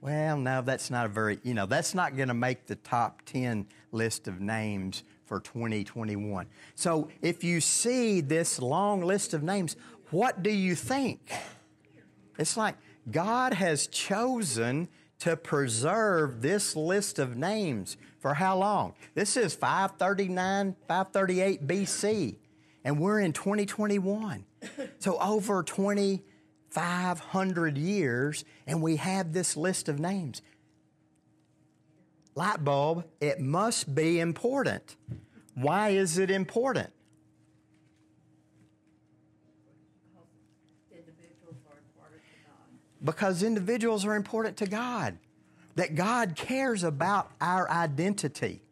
Well, 0.00 0.36
no, 0.36 0.60
that's 0.60 0.90
not 0.90 1.06
a 1.06 1.08
very, 1.08 1.38
you 1.42 1.54
know, 1.54 1.66
that's 1.66 1.94
not 1.94 2.16
going 2.16 2.28
to 2.28 2.34
make 2.34 2.66
the 2.66 2.76
top 2.76 3.22
10 3.24 3.66
list 3.90 4.28
of 4.28 4.40
names 4.40 5.02
for 5.24 5.40
2021. 5.40 6.46
So 6.74 7.08
if 7.22 7.42
you 7.42 7.60
see 7.60 8.20
this 8.20 8.60
long 8.60 9.02
list 9.02 9.32
of 9.32 9.42
names, 9.42 9.76
what 10.10 10.42
do 10.42 10.50
you 10.50 10.74
think? 10.74 11.32
It's 12.38 12.56
like 12.56 12.76
God 13.10 13.54
has 13.54 13.86
chosen 13.86 14.88
to 15.20 15.36
preserve 15.36 16.42
this 16.42 16.76
list 16.76 17.18
of 17.18 17.36
names 17.36 17.96
for 18.18 18.34
how 18.34 18.58
long? 18.58 18.94
This 19.14 19.36
is 19.36 19.54
539, 19.54 20.76
538 20.86 21.66
BC, 21.66 22.36
and 22.84 23.00
we're 23.00 23.20
in 23.20 23.32
2021. 23.32 24.44
So 24.98 25.18
over 25.18 25.62
2,500 26.74 27.78
years, 27.78 28.44
and 28.66 28.82
we 28.82 28.96
have 28.96 29.32
this 29.32 29.56
list 29.56 29.88
of 29.88 29.98
names. 30.00 30.42
Light 32.34 32.64
bulb, 32.64 33.04
it 33.20 33.38
must 33.40 33.94
be 33.94 34.18
important. 34.18 34.96
Why 35.54 35.90
is 35.90 36.18
it 36.18 36.30
important? 36.30 36.90
Because 43.02 43.42
individuals 43.42 44.04
are 44.04 44.16
important 44.16 44.56
to 44.56 44.66
God. 44.66 45.18
That 45.76 45.94
God 45.94 46.36
cares 46.36 46.82
about 46.84 47.30
our 47.40 47.68
identity. 47.70 48.62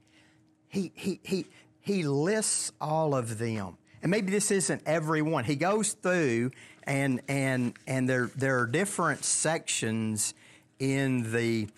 He, 0.68 0.92
he, 0.94 1.20
he, 1.22 1.46
he 1.80 2.04
lists 2.04 2.72
all 2.80 3.14
of 3.14 3.38
them. 3.38 3.76
And 4.02 4.10
maybe 4.10 4.32
this 4.32 4.50
isn't 4.50 4.82
every 4.86 5.22
one. 5.22 5.44
He 5.44 5.56
goes 5.56 5.92
through 5.92 6.50
and, 6.84 7.20
and, 7.28 7.74
and 7.86 8.08
there, 8.08 8.30
there 8.36 8.60
are 8.60 8.66
different 8.66 9.24
sections 9.24 10.34
in, 10.78 11.32
the, 11.32 11.68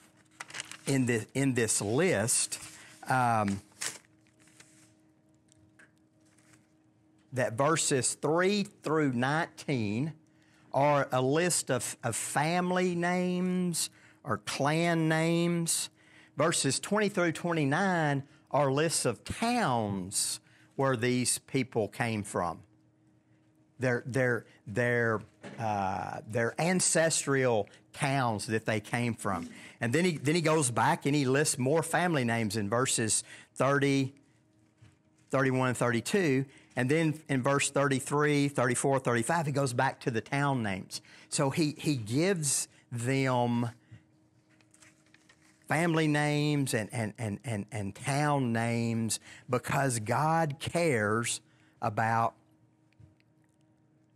in, 0.86 1.06
the, 1.06 1.26
in 1.34 1.54
this 1.54 1.80
list. 1.80 2.58
Um, 3.08 3.60
that 7.34 7.54
verses 7.54 8.14
3 8.14 8.62
through 8.62 9.12
19 9.12 10.12
are 10.72 11.08
a 11.12 11.20
list 11.20 11.70
of, 11.70 11.96
of 12.02 12.16
family 12.16 12.94
names 12.94 13.90
or 14.22 14.38
clan 14.38 15.08
names. 15.08 15.90
Verses 16.36 16.80
20 16.80 17.08
through 17.10 17.32
29 17.32 18.22
are 18.50 18.72
lists 18.72 19.04
of 19.04 19.24
towns 19.24 20.40
where 20.76 20.96
these 20.96 21.38
people 21.38 21.88
came 21.88 22.22
from. 22.22 22.60
Their 23.84 24.02
their 24.06 24.46
their 24.66 25.20
uh, 25.58 26.20
their 26.26 26.58
ancestral 26.58 27.68
towns 27.92 28.46
that 28.46 28.64
they 28.64 28.80
came 28.80 29.14
from. 29.14 29.48
And 29.80 29.92
then 29.92 30.06
he 30.06 30.16
then 30.16 30.34
he 30.34 30.40
goes 30.40 30.70
back 30.70 31.04
and 31.04 31.14
he 31.14 31.26
lists 31.26 31.58
more 31.58 31.82
family 31.82 32.24
names 32.24 32.56
in 32.56 32.70
verses 32.70 33.22
30, 33.56 34.14
31, 35.30 35.68
and 35.68 35.76
32. 35.76 36.46
And 36.76 36.90
then 36.90 37.20
in 37.28 37.42
verse 37.42 37.70
33, 37.70 38.48
34, 38.48 38.98
35, 39.00 39.46
he 39.46 39.52
goes 39.52 39.72
back 39.72 40.00
to 40.00 40.10
the 40.10 40.20
town 40.20 40.62
names. 40.62 41.02
So 41.28 41.50
he, 41.50 41.76
he 41.78 41.94
gives 41.94 42.66
them 42.90 43.70
family 45.68 46.08
names 46.08 46.74
and, 46.74 46.88
and, 46.92 47.14
and, 47.16 47.38
and, 47.44 47.66
and 47.70 47.94
town 47.94 48.52
names 48.52 49.20
because 49.48 50.00
God 50.00 50.56
cares 50.58 51.40
about 51.80 52.34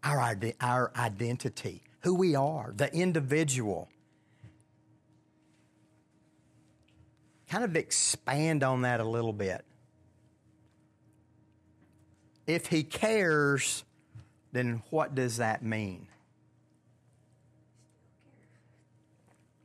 our, 0.08 0.36
our 0.60 0.92
identity, 0.96 1.82
who 2.00 2.14
we 2.14 2.34
are, 2.34 2.72
the 2.74 2.92
individual. 2.94 3.88
Kind 7.48 7.64
of 7.64 7.76
expand 7.76 8.62
on 8.62 8.82
that 8.82 9.00
a 9.00 9.04
little 9.04 9.32
bit. 9.32 9.64
If 12.46 12.66
he 12.66 12.82
cares, 12.82 13.84
then 14.52 14.82
what 14.90 15.14
does 15.14 15.36
that 15.36 15.62
mean? 15.62 16.08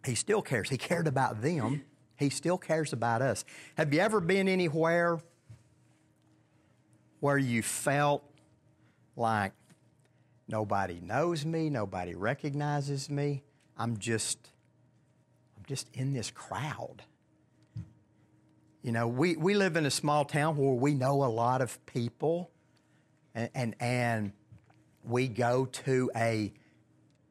He 0.06 0.16
still 0.16 0.42
cares. 0.42 0.70
He 0.70 0.78
cared 0.78 1.08
about 1.08 1.42
them. 1.42 1.84
He 2.18 2.30
still 2.30 2.58
cares 2.58 2.92
about 2.92 3.22
us. 3.22 3.46
Have 3.78 3.94
you 3.94 4.02
ever 4.02 4.20
been 4.20 4.50
anywhere 4.50 5.20
where 7.22 7.38
you 7.38 7.62
felt 7.62 8.24
like 9.16 9.54
nobody 10.48 11.00
knows 11.02 11.46
me, 11.46 11.70
nobody 11.70 12.16
recognizes 12.16 13.10
me? 13.10 13.44
I'm 13.78 13.98
just 13.98 14.38
I'm 15.58 15.64
just 15.68 15.88
in 15.94 16.14
this 16.14 16.32
crowd. 16.32 17.04
You 18.82 18.92
know, 18.92 19.08
we, 19.08 19.38
we 19.38 19.54
live 19.54 19.78
in 19.78 19.86
a 19.86 19.92
small 19.92 20.26
town 20.26 20.58
where 20.58 20.74
we 20.74 20.94
know 20.94 21.24
a 21.24 21.32
lot 21.32 21.62
of 21.62 21.84
people 21.86 22.52
and, 23.34 23.50
and, 23.56 23.76
and 23.80 24.34
we 25.06 25.30
go 25.30 25.66
to 25.66 26.12
a, 26.18 26.52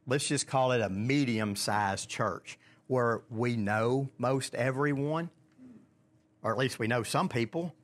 let's 0.07 0.26
just 0.26 0.47
call 0.47 0.73
it 0.73 0.81
a 0.81 0.88
medium 0.88 1.54
sized 1.54 2.09
church 2.09 2.59
where 2.87 3.21
we 3.28 3.57
know 3.57 4.09
most 4.16 4.54
everyone, 4.54 5.28
or 6.42 6.52
at 6.52 6.59
least 6.59 6.78
we 6.78 6.87
know 6.87 7.02
some 7.02 7.28
people, 7.28 7.75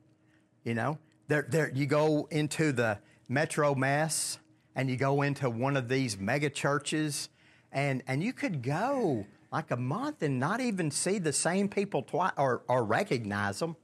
you 0.63 0.73
know. 0.73 0.97
There, 1.27 1.45
there, 1.47 1.71
you 1.71 1.85
go 1.85 2.27
into 2.31 2.71
the 2.71 2.97
metro 3.27 3.75
mess 3.75 4.38
and 4.75 4.89
you 4.89 4.97
go 4.97 5.21
into 5.21 5.49
one 5.49 5.75
of 5.75 5.89
these 5.89 6.17
mega 6.17 6.49
churches 6.49 7.29
and, 7.71 8.03
and 8.07 8.23
you 8.23 8.33
could 8.33 8.63
go 8.63 9.25
like 9.51 9.71
a 9.71 9.77
month 9.77 10.21
and 10.21 10.39
not 10.39 10.61
even 10.61 10.91
see 10.91 11.19
the 11.19 11.33
same 11.33 11.67
people 11.69 12.03
twice 12.03 12.33
or, 12.37 12.61
or 12.67 12.83
recognize 12.83 13.59
them, 13.59 13.75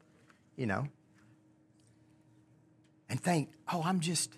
you 0.56 0.66
know. 0.66 0.88
And 3.10 3.22
think, 3.22 3.50
oh, 3.72 3.82
I'm 3.84 4.00
just, 4.00 4.38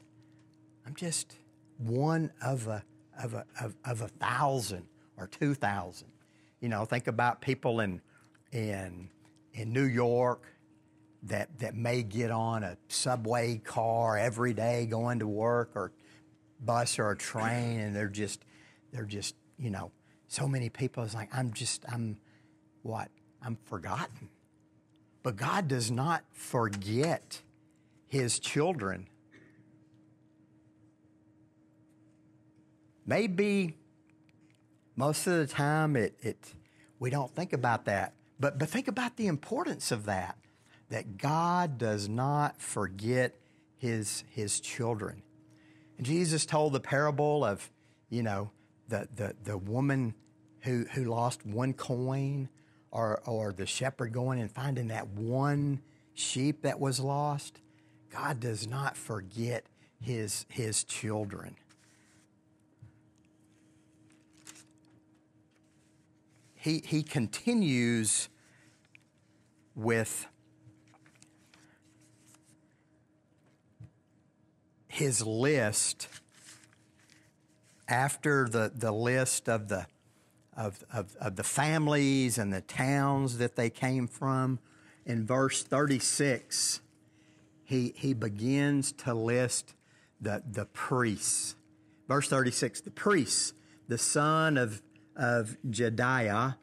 I'm 0.86 0.96
just 0.96 1.36
one 1.78 2.32
of 2.42 2.68
a, 2.68 2.84
of 3.22 3.34
a, 3.34 3.46
of, 3.62 3.76
of 3.86 4.02
a 4.02 4.08
thousand 4.08 4.86
or 5.18 5.28
two 5.28 5.54
thousand. 5.54 6.10
You 6.60 6.70
know, 6.70 6.86
think 6.86 7.08
about 7.08 7.40
people 7.40 7.80
in, 7.82 8.02
in, 8.52 9.10
in 9.54 9.72
New 9.72 9.86
York 9.86 10.44
that, 11.24 11.60
that 11.60 11.76
may 11.76 12.04
get 12.04 12.32
on 12.32 12.64
a 12.64 12.78
subway 12.88 13.58
car 13.58 14.18
every 14.18 14.54
day 14.54 14.86
going 14.86 15.20
to 15.20 15.28
work 15.28 15.72
or 15.76 15.92
bus 16.60 17.00
or 17.00 17.12
a 17.12 17.18
train 17.18 17.80
and 17.80 17.96
they're 17.96 18.08
just, 18.08 18.44
they're 18.92 19.06
just, 19.06 19.36
you 19.58 19.70
know, 19.70 19.92
so 20.28 20.48
many 20.48 20.70
people 20.70 21.04
is 21.04 21.14
like, 21.14 21.30
I'm 21.34 21.54
just, 21.54 21.86
I'm 21.92 22.18
what? 22.82 23.10
I'm 23.42 23.58
forgotten. 23.66 24.30
But 25.24 25.36
God 25.36 25.68
does 25.68 25.92
not 25.92 26.24
forget 26.32 27.42
his 28.08 28.40
children. 28.40 29.08
Maybe 33.06 33.76
most 34.96 35.28
of 35.28 35.34
the 35.34 35.48
time 35.48 35.96
it, 35.96 36.18
it 36.22 36.54
we 37.00 37.10
don't 37.10 37.34
think 37.34 37.54
about 37.54 37.86
that. 37.86 38.14
But 38.40 38.58
but 38.58 38.70
think 38.70 38.88
about 38.88 39.16
the 39.16 39.28
importance 39.28 39.92
of 39.92 40.06
that. 40.06 40.38
That 40.90 41.18
God 41.18 41.78
does 41.78 42.08
not 42.08 42.62
forget 42.62 43.36
his 43.78 44.24
his 44.30 44.60
children. 44.60 45.24
And 45.98 46.06
Jesus 46.06 46.46
told 46.46 46.74
the 46.74 46.80
parable 46.80 47.44
of, 47.44 47.70
you 48.10 48.24
know, 48.24 48.52
the, 48.88 49.08
the, 49.16 49.36
the 49.44 49.58
woman 49.58 50.14
who, 50.62 50.86
who 50.94 51.06
lost 51.06 51.46
one 51.46 51.74
coin 51.74 52.50
or, 52.92 53.22
or 53.26 53.52
the 53.52 53.66
shepherd 53.66 54.14
going 54.14 54.40
and 54.40 54.52
finding 54.52 54.88
that 54.88 55.08
one 55.08 55.82
sheep 56.14 56.62
that 56.62 56.80
was 56.80 57.00
lost. 57.00 57.60
God 58.12 58.40
does 58.40 58.68
not 58.68 58.96
forget 58.96 59.66
his, 60.00 60.46
his 60.50 60.84
children. 60.84 61.56
He, 66.56 66.84
he 66.86 67.04
continues 67.04 68.30
with 69.76 70.28
his 74.98 75.24
list 75.24 76.08
after 77.88 78.50
the, 78.50 78.72
the 78.74 78.92
list 78.92 79.48
of 79.48 79.68
the 79.68 79.86
of, 80.56 80.84
of, 80.92 81.16
of 81.22 81.36
the 81.36 81.44
families 81.44 82.40
and 82.40 82.52
the 82.52 82.62
towns 82.62 83.38
that 83.38 83.56
they 83.56 83.70
came 83.70 84.08
from 84.08 84.58
in 85.06 85.24
verse 85.24 85.62
36 85.62 86.82
he, 87.64 87.94
he 87.96 88.16
begins 88.16 88.92
to 88.94 89.14
list 89.14 89.76
the, 90.20 90.42
the 90.50 90.66
priests. 90.66 91.56
Verse 92.08 92.28
36 92.28 92.82
the 92.82 92.90
priests 92.90 93.54
the 93.88 94.00
son 94.00 94.58
of, 94.58 94.82
of 95.16 95.58
jediah 95.70 96.56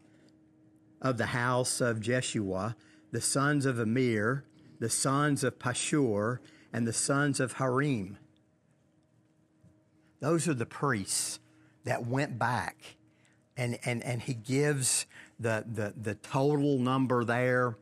of 1.00 1.18
the 1.18 1.26
house 1.26 1.80
of 1.80 2.00
jeshua 2.00 2.74
the 3.12 3.20
sons 3.20 3.64
of 3.64 3.78
amir 3.78 4.42
the 4.80 4.90
sons 4.90 5.44
of 5.44 5.60
pashur 5.60 6.38
and 6.72 6.84
the 6.84 6.92
sons 6.92 7.38
of 7.38 7.52
harim 7.52 8.18
those 10.24 10.48
are 10.48 10.54
the 10.54 10.64
priests 10.64 11.38
that 11.84 12.06
went 12.06 12.38
back. 12.38 12.96
And, 13.58 13.78
and, 13.84 14.02
and 14.02 14.22
he 14.22 14.32
gives 14.32 15.04
the, 15.38 15.64
the, 15.70 15.92
the 16.00 16.14
total 16.14 16.78
number 16.78 17.24
there. 17.24 17.76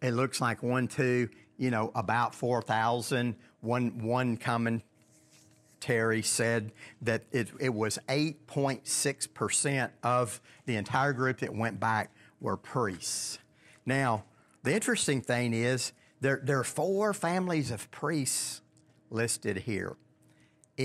It 0.00 0.12
looks 0.12 0.40
like 0.40 0.62
one, 0.62 0.88
two, 0.88 1.28
you 1.58 1.70
know, 1.70 1.92
about 1.94 2.34
4,000. 2.34 3.36
One, 3.60 3.98
one 4.02 4.38
commentary 4.38 6.22
said 6.22 6.72
that 7.02 7.24
it, 7.30 7.48
it 7.60 7.74
was 7.74 7.98
8.6% 8.08 9.90
of 10.02 10.40
the 10.64 10.76
entire 10.76 11.12
group 11.12 11.40
that 11.40 11.54
went 11.54 11.78
back 11.78 12.10
were 12.40 12.56
priests. 12.56 13.38
Now, 13.84 14.24
the 14.62 14.72
interesting 14.72 15.20
thing 15.20 15.52
is 15.52 15.92
there, 16.22 16.40
there 16.42 16.58
are 16.58 16.64
four 16.64 17.12
families 17.12 17.70
of 17.70 17.90
priests 17.90 18.62
listed 19.10 19.58
here 19.58 19.96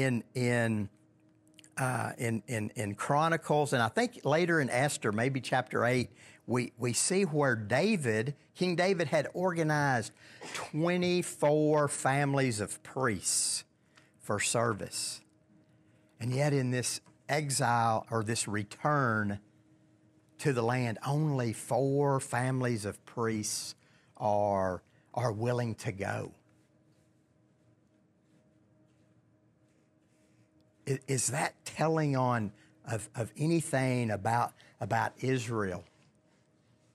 in 0.02 0.24
in 0.34 0.90
uh, 1.78 2.12
in, 2.18 2.42
in 2.48 2.72
in 2.76 2.96
Chronicles, 2.96 3.74
and 3.74 3.82
I 3.82 3.88
think 3.88 4.22
later 4.24 4.60
in 4.60 4.70
Esther, 4.70 5.12
maybe 5.12 5.40
chapter 5.42 5.86
eight, 5.86 6.10
we 6.46 6.74
we 6.78 6.94
see 6.94 7.24
where 7.24 7.56
David, 7.56 8.36
King 8.56 8.76
David, 8.76 9.08
had 9.08 9.28
organized 9.34 10.12
twenty 10.54 11.22
four 11.22 11.88
families 11.88 12.60
of 12.60 12.82
priests 12.84 13.64
for 14.20 14.40
service, 14.40 15.22
and 16.20 16.34
yet 16.34 16.54
in 16.54 16.72
this 16.72 17.02
exile 17.30 18.06
or 18.10 18.24
this 18.24 18.48
return 18.48 19.40
to 20.40 20.54
the 20.54 20.62
land, 20.62 20.98
only 21.06 21.54
four 21.54 22.20
families 22.20 22.86
of 22.86 23.04
priests 23.06 23.76
are 24.18 24.82
are 25.14 25.32
willing 25.32 25.76
to 25.76 25.92
go. 25.92 26.32
Is 31.08 31.28
that 31.28 31.54
telling 31.66 32.16
on 32.16 32.52
of, 32.90 33.10
of 33.16 33.32
anything 33.38 34.12
about, 34.12 34.54
about 34.80 35.14
Israel? 35.20 35.84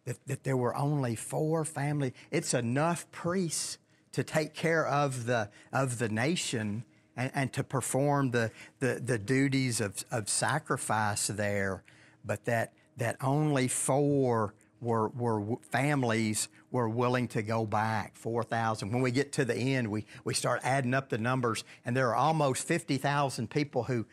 That, 0.05 0.17
that 0.27 0.45
there 0.45 0.57
were 0.57 0.75
only 0.75 1.15
four 1.15 1.65
family. 1.65 2.13
It's 2.31 2.55
enough 2.55 3.11
priests 3.13 3.79
to 4.13 4.25
take 4.25 4.55
care 4.55 4.87
of 4.87 5.27
the, 5.27 5.51
of 5.73 5.99
the 5.99 6.09
nation 6.09 6.85
and, 7.17 7.31
and 7.35 7.53
to 7.53 7.63
perform 7.63 8.31
the, 8.31 8.51
the, 8.81 9.01
the 9.05 9.19
duties 9.19 9.81
of, 9.81 10.05
of 10.11 10.29
sacrifice 10.29 11.29
there, 11.29 11.85
but 12.25 12.45
that, 12.47 12.73
that 12.97 13.17
only 13.23 13.69
four 13.69 14.55
were, 14.81 15.09
were 15.11 15.57
families 15.71 16.49
were 16.73 16.89
willing 16.89 17.29
to 17.29 17.43
go 17.43 17.65
back 17.65 18.17
4,000. 18.17 18.91
When 18.91 19.03
we 19.03 19.13
get 19.13 19.33
to 19.35 19.45
the 19.45 19.55
end, 19.55 19.89
we, 19.89 20.07
we 20.25 20.35
start 20.35 20.61
adding 20.65 20.95
up 20.95 21.11
the 21.11 21.19
numbers, 21.19 21.63
and 21.85 21.95
there 21.97 22.09
are 22.09 22.17
almost 22.17 22.67
50,000 22.67 23.49
people 23.49 23.85
who, 23.85 24.07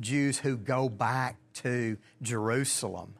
Jews 0.00 0.38
who 0.38 0.56
go 0.56 0.88
back 0.88 1.36
to 1.54 1.98
Jerusalem. 2.22 3.14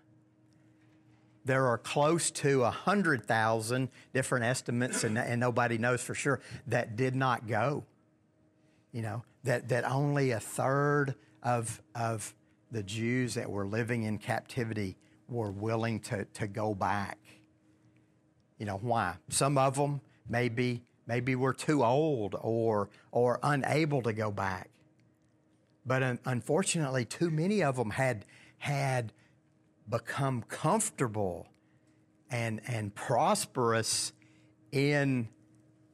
There 1.45 1.67
are 1.67 1.79
close 1.79 2.31
to 2.33 2.63
100,000 2.63 3.89
different 4.13 4.45
estimates, 4.47 5.05
and, 5.05 5.17
and 5.19 5.39
nobody 5.39 5.79
knows 5.79 6.03
for 6.03 6.15
sure, 6.15 6.41
that 6.67 6.97
did 6.97 7.15
not 7.15 7.47
go. 7.47 7.85
You 8.93 9.03
know, 9.03 9.25
that, 9.45 9.69
that 9.69 9.85
only 9.85 10.31
a 10.31 10.41
third 10.41 11.15
of, 11.43 11.83
of 11.95 12.35
the 12.73 12.83
Jews 12.83 13.35
that 13.35 13.49
were 13.49 13.67
living 13.67 14.05
in 14.05 14.19
captivity 14.19 14.97
were 15.29 15.51
willing 15.51 16.01
to, 16.01 16.25
to 16.25 16.47
go 16.47 16.75
back. 16.75 17.19
You 18.59 18.67
know, 18.67 18.79
why? 18.81 19.17
Some 19.29 19.59
of 19.59 19.77
them 19.77 20.01
maybe, 20.29 20.83
maybe 21.07 21.35
were 21.35 21.53
too 21.53 21.85
old 21.85 22.37
or, 22.41 22.89
or 23.13 23.39
unable 23.43 24.03
to 24.03 24.13
go 24.13 24.31
back. 24.31 24.71
But 25.85 26.03
un- 26.03 26.19
unfortunately, 26.25 27.05
too 27.05 27.31
many 27.31 27.63
of 27.63 27.77
them 27.77 27.91
had, 27.91 28.25
had 28.59 29.13
become 29.89 30.43
comfortable 30.43 31.47
and, 32.31 32.61
and 32.67 32.95
prosperous 32.95 34.13
in 34.73 35.29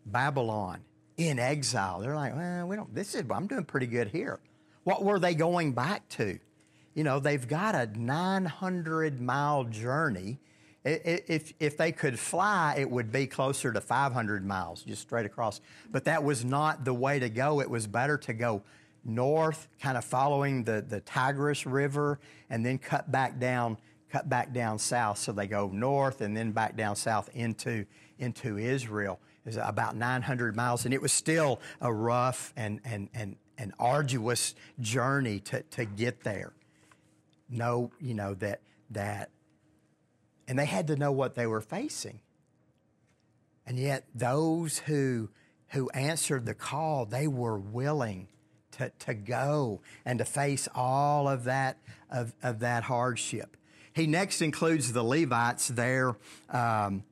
Babylon, 0.07 0.81
in 1.16 1.38
exile. 1.38 2.01
They're 2.01 2.14
like, 2.14 2.35
well, 2.35 2.66
we 2.66 2.77
don't, 2.77 2.94
this 2.94 3.14
is, 3.14 3.25
I'm 3.31 3.46
doing 3.46 3.64
pretty 3.64 3.87
good 3.87 4.09
here. 4.09 4.40
What 4.85 5.05
were 5.05 5.18
they 5.18 5.35
going 5.35 5.72
back 5.72 6.09
to? 6.11 6.38
You 6.94 7.05
know, 7.05 7.20
they've 7.20 7.46
got 7.46 7.75
a 7.75 7.87
900 7.98 9.20
mile 9.20 9.64
journey. 9.64 10.40
If, 10.85 11.53
if 11.61 11.77
they 11.77 11.92
could 11.92 12.18
fly, 12.18 12.75
it 12.77 12.90
would 12.90 13.12
be 13.12 13.27
closer 13.27 13.73
to 13.73 13.81
500 13.81 14.45
miles, 14.45 14.83
just 14.83 15.03
straight 15.03 15.27
across. 15.27 15.61
But 15.90 16.05
that 16.05 16.25
was 16.25 16.45
not 16.45 16.85
the 16.85 16.95
way 16.95 17.21
to 17.21 17.29
go. 17.29 17.61
It 17.61 17.71
was 17.71 17.87
better 17.87 18.18
to 18.18 18.33
go 18.33 18.62
north, 19.05 19.68
kind 19.81 19.97
of 19.97 20.05
following 20.05 20.64
the, 20.64 20.85
the 20.87 21.01
Tigris 21.01 21.66
River, 21.66 22.18
and 22.51 22.66
then 22.66 22.79
cut 22.79 23.12
back 23.12 23.38
down, 23.38 23.79
cut 24.11 24.29
back 24.29 24.53
down 24.53 24.79
south. 24.79 25.18
So 25.18 25.31
they 25.31 25.47
go 25.47 25.68
north 25.68 26.21
and 26.21 26.37
then 26.37 26.51
back 26.51 26.77
down 26.77 26.97
south 26.97 27.31
into, 27.33 27.87
into 28.18 28.59
Israel. 28.59 29.21
It's 29.47 29.59
about 29.61 29.97
900 29.97 30.57
miles, 30.57 30.85
and 30.85 30.92
it 30.92 31.03
was 31.03 31.12
still 31.12 31.61
a 31.81 31.92
rough 31.92 32.53
and, 32.57 32.81
and, 32.85 33.09
and, 33.14 33.37
and 33.57 33.73
arduous 33.79 34.57
journey 34.81 35.38
to, 35.40 35.62
to 35.62 35.85
get 35.85 36.25
there. 36.25 36.53
Know, 37.49 37.92
you 38.01 38.14
know, 38.14 38.35
that 38.35 38.61
that 38.92 39.31
and 40.48 40.59
they 40.59 40.66
had 40.66 40.87
to 40.88 40.96
know 40.96 41.12
what 41.12 41.35
they 41.35 41.46
were 41.46 41.61
facing. 41.61 42.20
And 43.66 43.78
yet 43.78 44.07
those 44.14 44.78
who 44.78 45.31
who 45.68 45.88
answered 45.90 46.44
the 46.44 46.55
call, 46.55 47.07
they 47.07 47.26
were 47.26 47.59
willing 47.59 48.28
to, 48.72 48.92
to 48.98 49.14
go 49.14 49.81
and 50.05 50.18
to 50.18 50.24
face 50.24 50.68
all 50.74 51.26
of 51.26 51.44
that 51.44 51.78
of, 52.11 52.35
of 52.42 52.59
that 52.61 52.85
hardship. 52.85 53.57
He 53.94 54.07
next 54.07 54.42
includes 54.42 54.92
the 54.92 55.02
Levites 55.02 55.68
there, 55.68 56.16
um, 56.50 57.05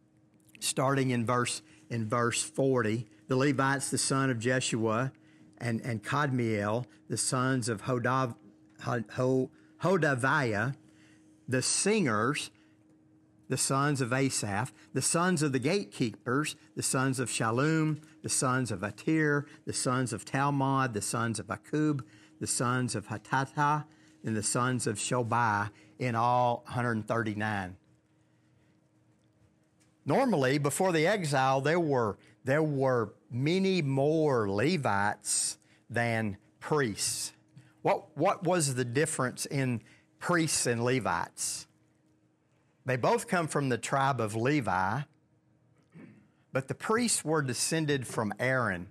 starting 0.58 1.10
in 1.10 1.24
verse 1.24 1.62
in 1.88 2.08
verse 2.08 2.42
40. 2.42 3.06
The 3.28 3.36
Levites, 3.36 3.90
the 3.90 3.98
son 3.98 4.30
of 4.30 4.38
Jeshua, 4.38 5.12
and, 5.58 5.80
and 5.82 6.02
Kadmiel, 6.02 6.86
the 7.08 7.16
sons 7.16 7.68
of 7.68 7.82
Hodav, 7.82 8.34
Hodaviah, 8.82 10.74
the 11.48 11.62
singers, 11.62 12.50
the 13.50 13.56
sons 13.56 14.00
of 14.00 14.12
Asaph, 14.12 14.72
the 14.94 15.02
sons 15.02 15.42
of 15.42 15.50
the 15.50 15.58
gatekeepers, 15.58 16.54
the 16.76 16.84
sons 16.84 17.18
of 17.18 17.28
Shallum, 17.28 18.00
the 18.22 18.28
sons 18.28 18.70
of 18.70 18.80
Atir, 18.80 19.44
the 19.66 19.72
sons 19.72 20.12
of 20.12 20.24
Talmon, 20.24 20.92
the 20.92 21.02
sons 21.02 21.40
of 21.40 21.48
Akkub, 21.48 22.00
the 22.38 22.46
sons 22.46 22.94
of 22.94 23.08
Hatita, 23.08 23.84
and 24.24 24.36
the 24.36 24.42
sons 24.44 24.86
of 24.86 24.98
Shobai, 24.98 25.68
in 25.98 26.14
all 26.14 26.62
139. 26.66 27.76
Normally, 30.06 30.58
before 30.58 30.92
the 30.92 31.08
exile, 31.08 31.60
there 31.60 31.80
were, 31.80 32.18
there 32.44 32.62
were 32.62 33.14
many 33.32 33.82
more 33.82 34.48
Levites 34.48 35.58
than 35.90 36.36
priests. 36.60 37.32
What, 37.82 38.16
what 38.16 38.44
was 38.44 38.76
the 38.76 38.84
difference 38.84 39.44
in 39.46 39.82
priests 40.20 40.66
and 40.66 40.84
Levites? 40.84 41.66
They 42.90 42.96
both 42.96 43.28
come 43.28 43.46
from 43.46 43.68
the 43.68 43.78
tribe 43.78 44.20
of 44.20 44.34
Levi, 44.34 45.02
but 46.52 46.66
the 46.66 46.74
priests 46.74 47.24
were 47.24 47.40
descended 47.40 48.04
from 48.04 48.34
Aaron, 48.40 48.88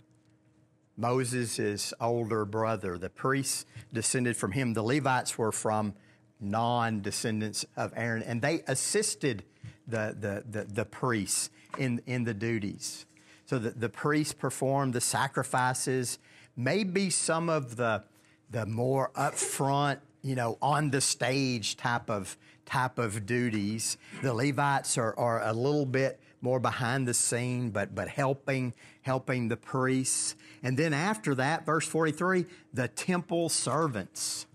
Moses' 0.96 1.94
older 2.00 2.46
brother. 2.46 2.98
The 2.98 3.10
priests 3.10 3.66
descended 3.92 4.38
from 4.38 4.54
him. 4.54 4.72
The 4.72 4.84
Levites 4.84 5.38
were 5.38 5.52
from 5.52 5.96
non 6.40 7.02
descendants 7.02 7.66
of 7.76 7.92
Aaron, 7.94 8.24
and 8.24 8.42
they 8.42 8.64
assisted 8.68 9.44
the, 9.86 10.16
the, 10.18 10.46
the, 10.50 10.64
the, 10.64 10.86
priests 10.86 11.50
in, 11.78 12.02
in 12.08 12.24
the 12.24 12.34
duties. 12.34 13.06
So 13.48 13.60
the, 13.60 13.72
the 13.72 13.90
priests 13.90 14.34
performed 14.34 14.94
the 14.94 15.02
sacrifices, 15.02 16.20
maybe 16.56 17.10
some 17.10 17.50
of 17.50 17.76
the, 17.76 18.06
the 18.50 18.66
more 18.66 19.12
upfront, 19.14 19.98
you 20.22 20.36
know, 20.36 20.58
on 20.62 20.90
the 20.90 21.02
stage 21.02 21.76
type 21.76 22.10
of, 22.10 22.38
type 22.70 23.00
of 23.00 23.26
duties. 23.26 23.98
The 24.22 24.34
Levites 24.34 24.98
are, 24.98 25.18
are 25.18 25.42
a 25.44 25.54
little 25.54 25.86
bit 25.86 26.20
more 26.42 26.60
behind 26.60 27.08
the 27.08 27.14
scene, 27.14 27.72
but, 27.72 27.96
but 27.96 28.08
helping, 28.08 28.74
helping 29.02 29.48
the 29.48 29.58
priests. 29.58 30.36
And 30.64 30.78
then 30.78 30.94
after 30.94 31.36
that, 31.36 31.66
verse 31.66 31.88
43, 31.88 32.46
the 32.74 32.88
temple 32.88 33.50
servants. 33.50 34.46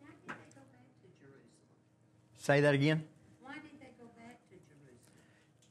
Why 0.00 0.08
did 0.08 0.26
they 0.26 0.34
go 0.34 0.64
back 0.72 0.86
to 1.00 1.08
Jerusalem? 1.20 1.42
Say 2.38 2.60
that 2.60 2.74
again. 2.74 3.04
Why 3.40 3.54
did 3.54 3.80
they 3.80 3.92
go 3.98 4.08
back 4.18 4.40
to 4.50 4.56
Jerusalem? 4.56 4.96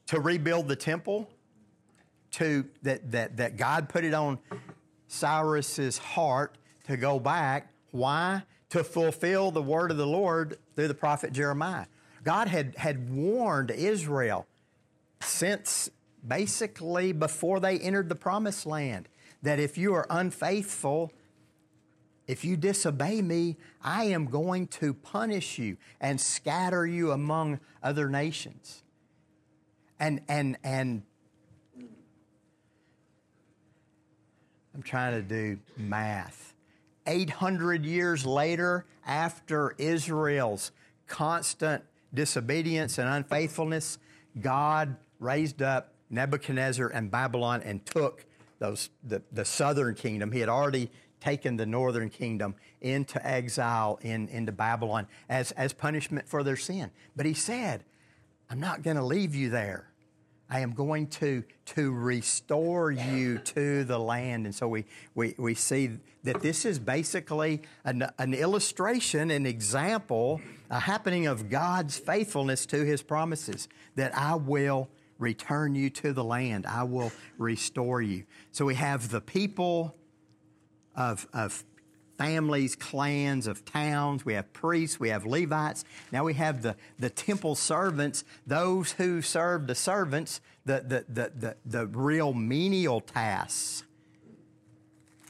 To 0.06 0.20
rebuild 0.20 0.68
the 0.68 0.76
temple, 0.76 1.28
to 2.32 2.64
that, 2.82 3.10
that, 3.12 3.36
that 3.36 3.56
God 3.58 3.90
put 3.90 4.04
it 4.04 4.14
on 4.14 4.38
Cyrus's 5.06 5.98
heart 5.98 6.56
to 6.86 6.96
go 6.96 7.20
back. 7.20 7.68
Why? 7.90 8.42
To 8.72 8.84
fulfill 8.84 9.50
the 9.50 9.62
word 9.62 9.90
of 9.90 9.96
the 9.96 10.06
Lord 10.06 10.58
through 10.76 10.88
the 10.88 10.94
prophet 10.94 11.32
Jeremiah. 11.32 11.86
God 12.24 12.48
had, 12.48 12.74
had 12.76 13.10
warned 13.10 13.70
Israel 13.70 14.46
since 15.20 15.90
basically 16.26 17.12
before 17.12 17.60
they 17.60 17.78
entered 17.78 18.08
the 18.08 18.14
promised 18.14 18.66
land 18.66 19.08
that 19.42 19.58
if 19.58 19.76
you 19.76 19.92
are 19.94 20.06
unfaithful, 20.08 21.12
if 22.26 22.44
you 22.44 22.56
disobey 22.56 23.20
me, 23.20 23.56
I 23.82 24.04
am 24.04 24.26
going 24.26 24.68
to 24.68 24.94
punish 24.94 25.58
you 25.58 25.76
and 26.00 26.20
scatter 26.20 26.86
you 26.86 27.10
among 27.10 27.60
other 27.82 28.08
nations. 28.08 28.84
And, 29.98 30.20
and, 30.28 30.56
and 30.62 31.02
I'm 34.74 34.82
trying 34.82 35.12
to 35.12 35.22
do 35.22 35.58
math. 35.76 36.51
800 37.06 37.84
years 37.84 38.24
later, 38.24 38.86
after 39.06 39.74
Israel's 39.78 40.72
constant 41.06 41.84
disobedience 42.14 42.98
and 42.98 43.08
unfaithfulness, 43.08 43.98
God 44.40 44.96
raised 45.18 45.62
up 45.62 45.94
Nebuchadnezzar 46.10 46.88
and 46.88 47.10
Babylon 47.10 47.62
and 47.62 47.84
took 47.84 48.24
those, 48.58 48.90
the, 49.02 49.22
the 49.32 49.44
southern 49.44 49.94
kingdom. 49.94 50.30
He 50.30 50.40
had 50.40 50.48
already 50.48 50.90
taken 51.20 51.56
the 51.56 51.66
northern 51.66 52.10
kingdom 52.10 52.54
into 52.80 53.24
exile 53.26 53.98
in, 54.02 54.28
into 54.28 54.52
Babylon 54.52 55.06
as, 55.28 55.52
as 55.52 55.72
punishment 55.72 56.28
for 56.28 56.42
their 56.42 56.56
sin. 56.56 56.90
But 57.16 57.26
he 57.26 57.34
said, 57.34 57.84
I'm 58.50 58.60
not 58.60 58.82
going 58.82 58.96
to 58.96 59.04
leave 59.04 59.34
you 59.34 59.48
there. 59.48 59.91
I 60.52 60.60
am 60.60 60.72
going 60.72 61.06
to, 61.06 61.42
to 61.64 61.92
restore 61.92 62.90
you 62.90 63.38
to 63.38 63.84
the 63.84 63.98
land. 63.98 64.44
And 64.44 64.54
so 64.54 64.68
we, 64.68 64.84
we, 65.14 65.34
we 65.38 65.54
see 65.54 65.92
that 66.24 66.42
this 66.42 66.66
is 66.66 66.78
basically 66.78 67.62
an, 67.86 68.06
an 68.18 68.34
illustration, 68.34 69.30
an 69.30 69.46
example, 69.46 70.42
a 70.68 70.78
happening 70.78 71.26
of 71.26 71.48
God's 71.48 71.96
faithfulness 71.96 72.66
to 72.66 72.84
his 72.84 73.02
promises 73.02 73.66
that 73.96 74.14
I 74.14 74.34
will 74.34 74.90
return 75.18 75.74
you 75.74 75.88
to 75.88 76.12
the 76.12 76.22
land, 76.22 76.66
I 76.66 76.82
will 76.82 77.12
restore 77.38 78.02
you. 78.02 78.24
So 78.50 78.66
we 78.66 78.74
have 78.74 79.08
the 79.08 79.22
people 79.22 79.96
of, 80.94 81.26
of 81.32 81.64
families, 82.22 82.76
clans, 82.76 83.48
of 83.48 83.64
towns. 83.64 84.24
We 84.24 84.34
have 84.34 84.52
priests, 84.52 85.00
we 85.00 85.08
have 85.08 85.26
Levites. 85.26 85.84
Now 86.12 86.22
we 86.22 86.34
have 86.34 86.62
the, 86.62 86.76
the 86.98 87.10
temple 87.10 87.56
servants, 87.56 88.24
those 88.46 88.92
who 88.92 89.22
serve 89.22 89.66
the 89.66 89.74
servants, 89.74 90.40
the, 90.64 90.84
the, 90.86 91.04
the, 91.08 91.32
the, 91.36 91.56
the 91.66 91.86
real 91.86 92.32
menial 92.32 93.00
tasks. 93.00 93.82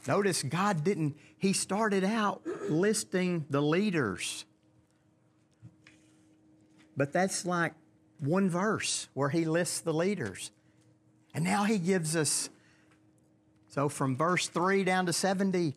Notice 0.07 0.43
God 0.43 0.83
didn't, 0.83 1.17
He 1.37 1.51
started 1.51 2.03
out 2.03 2.45
listing 2.69 3.45
the 3.49 3.61
leaders. 3.61 4.45
But 6.95 7.11
that's 7.11 7.43
like 7.43 7.73
one 8.19 8.51
verse 8.51 9.07
where 9.15 9.29
he 9.29 9.45
lists 9.45 9.79
the 9.79 9.93
leaders. 9.93 10.51
And 11.33 11.43
now 11.43 11.63
he 11.63 11.79
gives 11.79 12.15
us, 12.15 12.49
so 13.69 13.89
from 13.89 14.15
verse 14.15 14.47
3 14.47 14.83
down 14.83 15.07
to 15.07 15.13
70, 15.13 15.73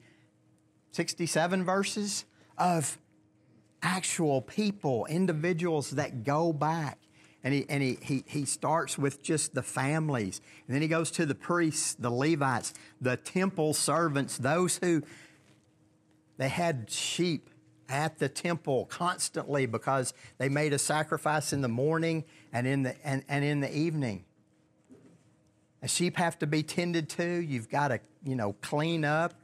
67 0.97 1.63
verses 1.63 2.25
of 2.57 2.99
actual 3.83 4.41
people, 4.41 5.05
individuals 5.11 5.91
that 5.91 6.25
go 6.25 6.55
back. 6.55 6.99
And, 7.45 7.53
he, 7.53 7.67
and 7.69 7.83
he, 7.83 7.99
he, 8.01 8.25
he 8.27 8.45
starts 8.47 8.97
with 8.97 9.23
just 9.23 9.55
the 9.55 9.63
families. 9.63 10.41
And 10.67 10.75
then 10.75 10.81
he 10.81 10.89
goes 10.89 11.11
to 11.13 11.27
the 11.27 11.35
priests, 11.35 11.95
the 11.95 12.11
Levites, 12.11 12.73
the 12.99 13.19
temple 13.19 13.75
servants, 13.75 14.39
those 14.39 14.79
who 14.79 15.03
they 16.39 16.49
had 16.49 16.91
sheep 16.91 17.51
at 17.91 18.19
the 18.19 18.31
temple 18.31 18.87
constantly 18.87 19.67
because 19.67 20.15
they 20.39 20.49
made 20.49 20.73
a 20.73 20.79
sacrifice 20.79 21.53
in 21.53 21.61
the 21.61 21.69
morning 21.69 22.25
and 22.55 22.67
in 22.67 22.85
the, 22.85 23.07
and, 23.07 23.23
and 23.29 23.45
in 23.45 23.61
the 23.61 23.77
evening. 23.77 24.25
A 25.83 25.89
sheep 25.89 26.17
have 26.17 26.39
to 26.39 26.47
be 26.47 26.63
tended 26.63 27.11
to. 27.11 27.25
You've 27.25 27.69
got 27.69 27.89
to, 27.89 28.01
you 28.25 28.35
know, 28.35 28.55
clean 28.63 29.05
up 29.05 29.35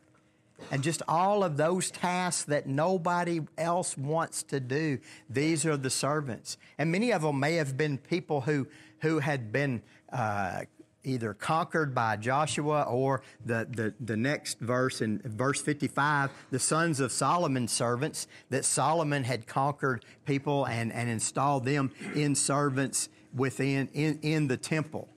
and 0.71 0.83
just 0.83 1.03
all 1.09 1.45
of 1.45 1.57
those 1.57 1.91
tasks 1.91 2.45
that 2.45 2.67
nobody 2.67 3.41
else 3.59 3.97
wants 3.97 4.43
to 4.45 4.61
do. 4.61 4.99
These 5.29 5.67
are 5.67 5.77
the 5.77 5.91
servants. 5.91 6.57
And 6.79 6.91
many 6.91 7.13
of 7.13 7.23
them 7.23 7.41
may 7.41 7.55
have 7.57 7.77
been 7.77 7.99
people 7.99 8.43
who, 8.43 8.67
who 9.01 9.19
had 9.19 9.53
been 9.53 9.83
uh, 10.13 10.63
either 11.05 11.35
conquered 11.35 11.95
by 11.95 12.17
Joshua 12.17 12.83
or 12.83 13.23
the, 13.45 13.67
the, 13.71 13.95
the 14.01 14.17
next 14.17 14.59
verse 14.61 15.01
in 15.01 15.21
verse 15.25 15.61
55, 15.61 16.31
the 16.51 16.59
sons 16.59 17.01
of 17.01 17.13
Solomon's 17.13 17.73
servants, 17.73 18.29
that 18.51 18.65
Solomon 18.65 19.25
had 19.25 19.47
conquered 19.47 20.05
people 20.25 20.67
and, 20.67 20.93
and 20.93 21.09
installed 21.09 21.65
them 21.65 21.91
in 22.15 22.35
servants 22.35 23.09
within 23.35 23.89
in, 23.95 24.19
in 24.23 24.49
the 24.49 24.57
temple. 24.57 25.09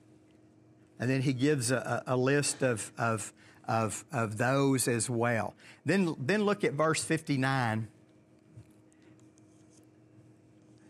And 0.98 1.10
then 1.10 1.22
he 1.22 1.32
gives 1.32 1.70
a, 1.70 2.02
a 2.06 2.16
list 2.16 2.62
of, 2.62 2.90
of 2.96 3.32
of, 3.68 4.04
of 4.12 4.38
those 4.38 4.88
as 4.88 5.10
well. 5.10 5.54
Then, 5.84 6.14
then 6.18 6.44
look 6.44 6.64
at 6.64 6.74
verse 6.74 7.02
59. 7.04 7.88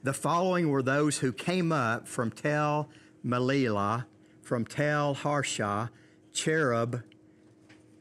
The 0.02 0.12
following 0.12 0.68
were 0.68 0.82
those 0.82 1.18
who 1.18 1.32
came 1.32 1.72
up 1.72 2.06
from 2.06 2.30
Tel 2.30 2.88
Melilah, 3.24 4.06
from 4.42 4.64
Tel 4.64 5.14
Harsha, 5.14 5.90
Cherub, 6.32 7.02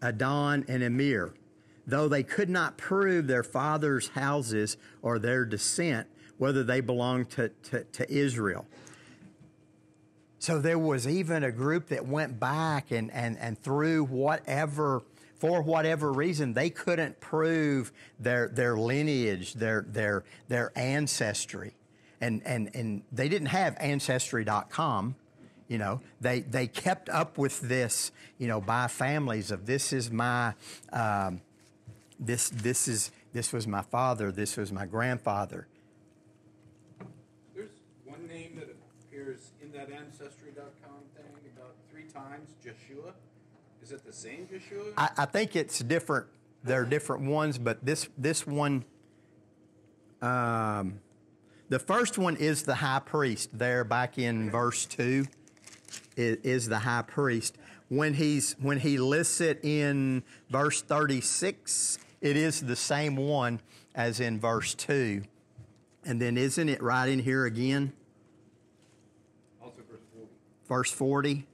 Adon, 0.02 0.66
and 0.68 0.84
Emir. 0.84 1.34
Though 1.88 2.08
they 2.08 2.24
could 2.24 2.50
not 2.50 2.78
prove 2.78 3.28
their 3.28 3.44
fathers' 3.44 4.10
houses 4.10 4.78
or 5.02 5.18
their 5.18 5.46
descent, 5.46 6.08
whether 6.38 6.64
they 6.64 6.82
belonged 6.82 7.30
to, 7.32 7.50
to, 7.50 7.84
to 7.84 8.12
Israel. 8.12 8.68
So 10.40 10.60
there 10.60 10.80
was 10.80 11.08
even 11.08 11.44
a 11.44 11.52
group 11.52 11.88
that 11.88 12.06
went 12.06 12.40
back 12.40 12.92
and, 12.92 13.12
and, 13.12 13.38
and 13.38 13.60
through 13.60 14.06
whatever, 14.06 15.04
for 15.38 15.62
whatever 15.62 16.12
reason, 16.12 16.54
they 16.54 16.70
couldn't 16.70 17.20
prove 17.20 17.92
their, 18.20 18.50
their 18.50 18.78
lineage, 18.78 19.54
their, 19.54 19.86
their, 19.88 20.24
their 20.48 20.72
ancestry. 20.76 21.74
And, 22.22 22.42
and, 22.46 22.70
and 22.74 23.04
they 23.12 23.30
didn't 23.30 23.48
have 23.48 23.76
ancestry.com. 23.80 25.16
You 25.68 25.80
know, 25.80 26.02
they, 26.22 26.42
they 26.42 26.68
kept 26.68 27.10
up 27.10 27.38
with 27.38 27.60
this, 27.62 28.12
you 28.38 28.48
know, 28.48 28.62
by 28.62 28.88
families 28.88 29.50
of 29.50 29.66
this 29.66 29.94
is 29.94 30.12
my, 30.12 30.54
um, 30.94 31.42
this, 32.20 32.50
this 32.50 32.88
is, 32.88 33.12
this 33.34 33.52
was 33.52 33.66
my 33.66 33.82
father, 33.82 34.32
this 34.32 34.58
was 34.58 34.72
my 34.72 34.86
grandfather. 34.86 35.68
There's 37.56 37.72
one 38.06 38.28
name 38.28 38.56
that 38.58 38.76
appears 39.08 39.52
in 39.62 39.65
that 39.76 39.92
ancestry.com 39.92 41.02
thing 41.18 41.26
about 41.56 41.76
three 41.92 42.06
times, 42.06 42.50
Jeshua. 42.64 43.12
Is 43.84 43.92
it 43.92 44.06
the 44.06 44.14
same 44.14 44.48
Jeshua? 44.50 44.94
I, 44.98 45.10
I 45.18 45.26
think 45.26 45.56
it's 45.56 45.80
different. 45.80 46.28
There 46.64 46.82
are 46.82 46.86
different 46.86 47.24
ones, 47.30 47.58
but 47.58 47.86
this 47.86 48.08
this 48.18 48.48
one, 48.48 48.86
um, 50.22 51.00
the 51.70 51.78
first 51.78 52.18
one 52.18 52.38
is 52.38 52.64
the 52.64 52.76
high 52.76 53.02
priest. 53.06 53.50
There, 53.54 53.84
back 53.84 54.18
in 54.18 54.50
verse 54.50 54.86
two, 54.86 55.26
is, 56.16 56.38
is 56.38 56.70
the 56.70 56.80
high 56.80 57.04
priest. 57.04 57.58
When 57.90 58.14
he's 58.14 58.56
when 58.60 58.80
he 58.80 58.98
lists 58.98 59.42
it 59.42 59.60
in 59.64 60.24
verse 60.50 60.82
thirty 60.82 61.22
six, 61.22 62.00
it 62.22 62.38
is 62.38 62.62
the 62.62 62.78
same 62.78 63.18
one 63.18 63.60
as 63.94 64.22
in 64.22 64.40
verse 64.40 64.74
two, 64.74 65.24
and 66.06 66.20
then 66.22 66.38
isn't 66.38 66.70
it 66.70 66.82
right 66.82 67.10
in 67.10 67.20
here 67.20 67.46
again? 67.46 67.92
Verse 70.68 70.92
40. 70.92 71.46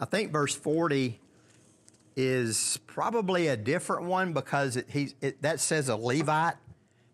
I 0.00 0.04
think 0.04 0.32
verse 0.32 0.54
40 0.54 1.20
is 2.16 2.78
probably 2.86 3.46
a 3.46 3.56
different 3.56 4.04
one 4.04 4.32
because 4.32 4.76
it, 4.76 4.86
he, 4.90 5.14
it, 5.20 5.40
that 5.42 5.60
says 5.60 5.88
a 5.88 5.96
Levite, 5.96 6.56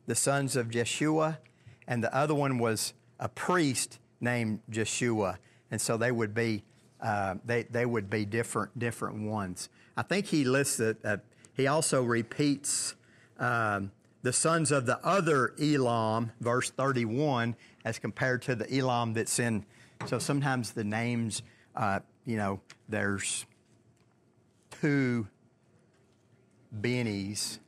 the 0.06 0.14
sons 0.14 0.56
of 0.56 0.70
Jeshua, 0.70 1.38
and 1.86 2.02
the 2.02 2.14
other 2.14 2.34
one 2.34 2.58
was 2.58 2.94
a 3.20 3.28
priest 3.28 3.98
named 4.20 4.60
Jeshua, 4.70 5.38
and 5.70 5.80
so 5.80 5.96
they 5.96 6.10
would 6.10 6.34
be 6.34 6.64
uh, 7.00 7.36
they, 7.44 7.62
they 7.64 7.86
would 7.86 8.10
be 8.10 8.24
different 8.24 8.76
different 8.78 9.20
ones. 9.20 9.68
I 9.96 10.02
think 10.02 10.26
he 10.26 10.44
lists 10.44 10.80
it. 10.80 10.96
Uh, 11.04 11.18
he 11.54 11.66
also 11.66 12.02
repeats 12.02 12.94
um, 13.38 13.92
the 14.22 14.32
sons 14.32 14.72
of 14.72 14.86
the 14.86 14.98
other 15.06 15.54
Elam, 15.60 16.32
verse 16.40 16.70
31, 16.70 17.54
as 17.84 17.98
compared 17.98 18.42
to 18.42 18.54
the 18.54 18.72
Elam 18.76 19.12
that's 19.14 19.38
in. 19.38 19.64
So 20.06 20.18
sometimes 20.18 20.72
the 20.72 20.84
names, 20.84 21.42
uh, 21.76 22.00
you 22.24 22.36
know, 22.36 22.60
there's 22.88 23.46
two 24.80 25.26
Bennies. 26.80 27.58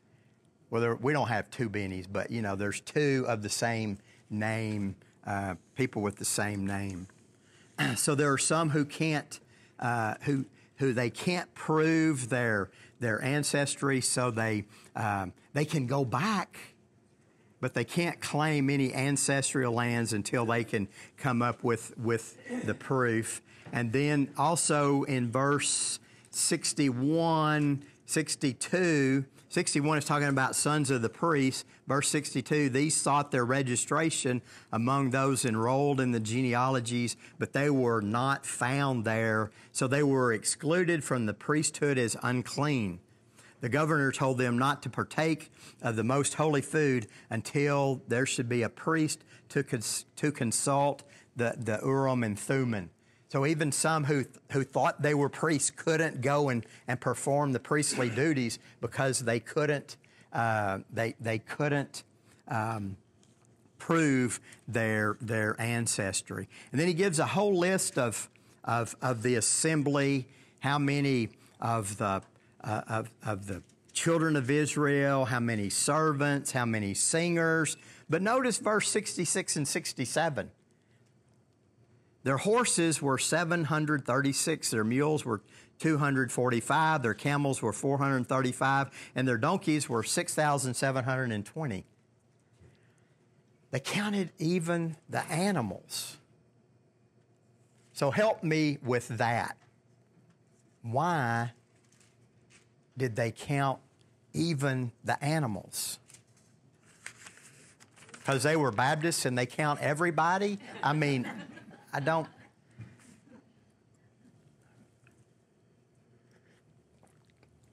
Well, 0.70 0.80
there, 0.80 0.94
we 0.96 1.12
don't 1.12 1.28
have 1.28 1.50
two 1.50 1.70
Bennies, 1.70 2.06
but, 2.10 2.30
you 2.30 2.42
know, 2.42 2.56
there's 2.56 2.80
two 2.80 3.24
of 3.28 3.42
the 3.42 3.48
same 3.48 3.98
name, 4.28 4.96
uh, 5.26 5.54
people 5.76 6.02
with 6.02 6.16
the 6.16 6.24
same 6.24 6.66
name. 6.66 7.06
so 7.96 8.14
there 8.14 8.32
are 8.32 8.38
some 8.38 8.70
who 8.70 8.84
can't, 8.84 9.40
uh, 9.78 10.14
who, 10.22 10.44
who 10.76 10.92
they 10.92 11.10
can't 11.10 11.52
prove 11.54 12.28
their, 12.28 12.70
their 13.00 13.22
ancestry, 13.22 14.00
so 14.00 14.30
they, 14.30 14.64
um, 14.94 15.32
they 15.52 15.64
can 15.64 15.86
go 15.86 16.04
back, 16.04 16.58
but 17.60 17.74
they 17.74 17.84
can't 17.84 18.20
claim 18.20 18.70
any 18.70 18.94
ancestral 18.94 19.72
lands 19.72 20.12
until 20.12 20.46
they 20.46 20.64
can 20.64 20.88
come 21.16 21.42
up 21.42 21.62
with, 21.62 21.96
with 21.98 22.36
the 22.64 22.74
proof. 22.74 23.42
And 23.72 23.92
then 23.92 24.30
also 24.36 25.02
in 25.04 25.30
verse 25.30 25.98
61, 26.30 27.84
62, 28.06 29.24
61 29.48 29.98
is 29.98 30.04
talking 30.04 30.28
about 30.28 30.54
sons 30.54 30.90
of 30.90 31.02
the 31.02 31.08
priests. 31.08 31.64
Verse 31.88 32.08
62, 32.08 32.68
these 32.68 32.94
sought 32.94 33.32
their 33.32 33.44
registration 33.44 34.42
among 34.72 35.10
those 35.10 35.44
enrolled 35.44 36.00
in 36.00 36.12
the 36.12 36.20
genealogies, 36.20 37.16
but 37.38 37.52
they 37.52 37.68
were 37.68 38.00
not 38.00 38.46
found 38.46 39.04
there. 39.04 39.50
So 39.72 39.88
they 39.88 40.04
were 40.04 40.32
excluded 40.32 41.02
from 41.02 41.26
the 41.26 41.34
priesthood 41.34 41.98
as 41.98 42.16
unclean. 42.22 43.00
The 43.60 43.68
governor 43.68 44.10
told 44.12 44.38
them 44.38 44.58
not 44.58 44.82
to 44.82 44.90
partake 44.90 45.50
of 45.82 45.96
the 45.96 46.04
most 46.04 46.34
holy 46.34 46.62
food 46.62 47.06
until 47.28 48.00
there 48.08 48.26
should 48.26 48.48
be 48.48 48.62
a 48.62 48.68
priest 48.68 49.20
to, 49.50 49.62
cons- 49.62 50.06
to 50.16 50.32
consult 50.32 51.02
the, 51.36 51.54
the 51.58 51.78
Urim 51.82 52.24
and 52.24 52.38
Thummim. 52.38 52.90
So 53.28 53.46
even 53.46 53.70
some 53.70 54.04
who, 54.04 54.24
who 54.50 54.64
thought 54.64 55.02
they 55.02 55.14
were 55.14 55.28
priests 55.28 55.70
couldn't 55.70 56.20
go 56.20 56.48
and, 56.48 56.66
and 56.88 57.00
perform 57.00 57.52
the 57.52 57.60
priestly 57.60 58.10
duties 58.10 58.58
because 58.80 59.20
they 59.20 59.38
couldn't, 59.38 59.96
uh, 60.32 60.80
they, 60.92 61.14
they 61.20 61.38
couldn't 61.38 62.02
um, 62.48 62.96
prove 63.78 64.40
their, 64.66 65.16
their 65.20 65.54
ancestry. 65.60 66.48
And 66.72 66.80
then 66.80 66.88
he 66.88 66.94
gives 66.94 67.20
a 67.20 67.26
whole 67.26 67.56
list 67.56 67.98
of, 67.98 68.28
of, 68.64 68.96
of 69.00 69.22
the 69.22 69.36
assembly, 69.36 70.26
how 70.58 70.78
many 70.78 71.28
of 71.60 71.98
the, 71.98 72.22
uh, 72.62 72.82
of, 72.88 73.10
of 73.24 73.46
the 73.46 73.62
children 73.92 74.36
of 74.36 74.50
Israel, 74.50 75.24
how 75.26 75.40
many 75.40 75.70
servants, 75.70 76.52
how 76.52 76.64
many 76.64 76.94
singers. 76.94 77.76
But 78.08 78.22
notice 78.22 78.58
verse 78.58 78.88
66 78.88 79.56
and 79.56 79.68
67. 79.68 80.50
Their 82.22 82.36
horses 82.36 83.00
were 83.00 83.18
736, 83.18 84.70
their 84.70 84.84
mules 84.84 85.24
were 85.24 85.40
245, 85.78 87.02
their 87.02 87.14
camels 87.14 87.62
were 87.62 87.72
435, 87.72 88.90
and 89.14 89.26
their 89.26 89.38
donkeys 89.38 89.88
were 89.88 90.02
6,720. 90.02 91.84
They 93.70 93.80
counted 93.80 94.32
even 94.38 94.96
the 95.08 95.24
animals. 95.26 96.18
So 97.92 98.10
help 98.10 98.42
me 98.42 98.78
with 98.82 99.08
that. 99.08 99.56
Why 100.82 101.52
did 103.00 103.16
they 103.16 103.32
count 103.32 103.80
even 104.32 104.92
the 105.02 105.22
animals? 105.24 105.98
because 108.30 108.44
they 108.44 108.54
were 108.54 108.70
Baptists 108.70 109.24
and 109.24 109.36
they 109.36 109.46
count 109.46 109.80
everybody. 109.80 110.60
I 110.84 110.92
mean, 110.92 111.28
I 111.92 111.98
don't. 111.98 112.28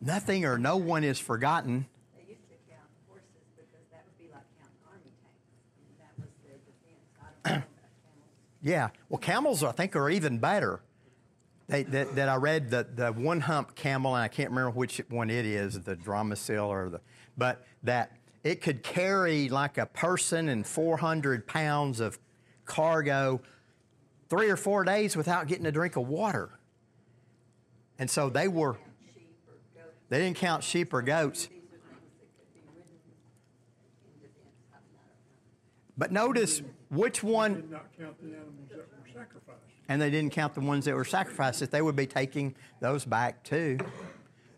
Nothing 0.01 0.45
or 0.45 0.57
no 0.57 0.77
one 0.77 1.03
is 1.03 1.19
forgotten. 1.19 1.85
They 2.15 2.31
used 2.31 2.41
to 2.49 2.55
count 2.71 2.89
horses 3.07 3.27
because 3.55 3.85
that 3.91 4.05
would 4.05 4.17
be 4.17 4.33
like 4.33 4.41
counting 4.59 4.81
army 4.89 5.11
tanks. 5.21 5.37
I 5.45 5.83
mean, 5.83 5.97
that 5.99 6.11
was 6.17 6.29
their 6.43 6.57
defense. 6.65 7.05
I 7.21 7.49
don't 7.49 7.59
know 7.59 7.65
about 7.65 7.91
camels. 8.01 8.63
Yeah. 8.63 8.89
Well, 9.09 9.19
camels, 9.19 9.63
I 9.63 9.71
think, 9.73 9.95
are 9.95 10.09
even 10.09 10.39
better. 10.39 10.79
They, 11.67 11.83
that, 11.83 12.15
that 12.15 12.29
I 12.29 12.35
read 12.35 12.69
the, 12.69 12.87
the 12.95 13.11
one 13.11 13.41
hump 13.41 13.75
camel, 13.75 14.15
and 14.15 14.23
I 14.23 14.29
can't 14.29 14.49
remember 14.51 14.71
which 14.71 15.01
one 15.09 15.29
it 15.29 15.45
is, 15.45 15.81
the 15.81 15.95
dromasil 15.95 16.65
or 16.65 16.89
the, 16.89 17.01
but 17.37 17.65
that 17.83 18.13
it 18.43 18.61
could 18.61 18.83
carry 18.83 19.49
like 19.49 19.77
a 19.77 19.85
person 19.85 20.47
and 20.47 20.65
400 20.65 21.45
pounds 21.45 21.99
of 21.99 22.17
cargo 22.65 23.41
three 24.29 24.49
or 24.49 24.55
four 24.55 24.85
days 24.85 25.17
without 25.17 25.47
getting 25.47 25.65
a 25.65 25.71
drink 25.71 25.97
of 25.97 26.07
water. 26.07 26.57
And 27.99 28.09
so 28.09 28.29
they 28.29 28.47
were, 28.47 28.77
they 30.09 30.19
didn't 30.19 30.37
count 30.37 30.63
sheep 30.63 30.93
or 30.93 31.01
goats. 31.01 31.49
But 35.97 36.11
notice 36.11 36.61
which 36.89 37.23
one, 37.23 37.55
Did 37.55 37.71
not 37.71 37.87
count 37.99 38.15
the 38.21 38.27
animals 38.27 38.69
that 38.69 38.77
were 38.77 38.85
sacrificed. 39.13 39.76
And 39.89 40.01
they 40.01 40.09
didn't 40.09 40.31
count 40.31 40.53
the 40.53 40.61
ones 40.61 40.85
that 40.85 40.95
were 40.95 41.05
sacrificed, 41.05 41.59
that 41.59 41.71
they 41.71 41.81
would 41.81 41.95
be 41.95 42.07
taking 42.07 42.55
those 42.79 43.05
back 43.05 43.43
too. 43.43 43.77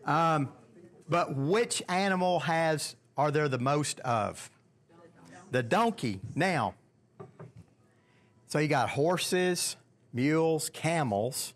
Um, 0.04 0.48
but 1.08 1.36
which 1.36 1.82
animal 1.88 2.40
has 2.40 2.96
are 3.16 3.30
there 3.30 3.48
the 3.48 3.58
most 3.58 4.00
of? 4.00 4.50
The 5.50 5.62
donkey. 5.62 6.20
Now, 6.34 6.74
so 8.46 8.58
you 8.58 8.68
got 8.68 8.90
horses, 8.90 9.76
mules, 10.12 10.70
camels. 10.70 11.54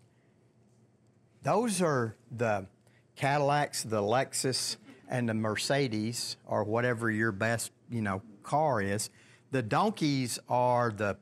Those 1.43 1.81
are 1.81 2.15
the 2.35 2.67
Cadillacs, 3.15 3.83
the 3.83 4.01
Lexus, 4.01 4.77
and 5.07 5.29
the 5.29 5.33
Mercedes, 5.33 6.37
or 6.45 6.63
whatever 6.63 7.09
your 7.09 7.31
best, 7.31 7.71
you 7.89 8.01
know, 8.01 8.21
car 8.43 8.81
is. 8.81 9.09
The 9.51 9.61
donkeys 9.61 10.39
are 10.49 10.91
the 10.91 11.17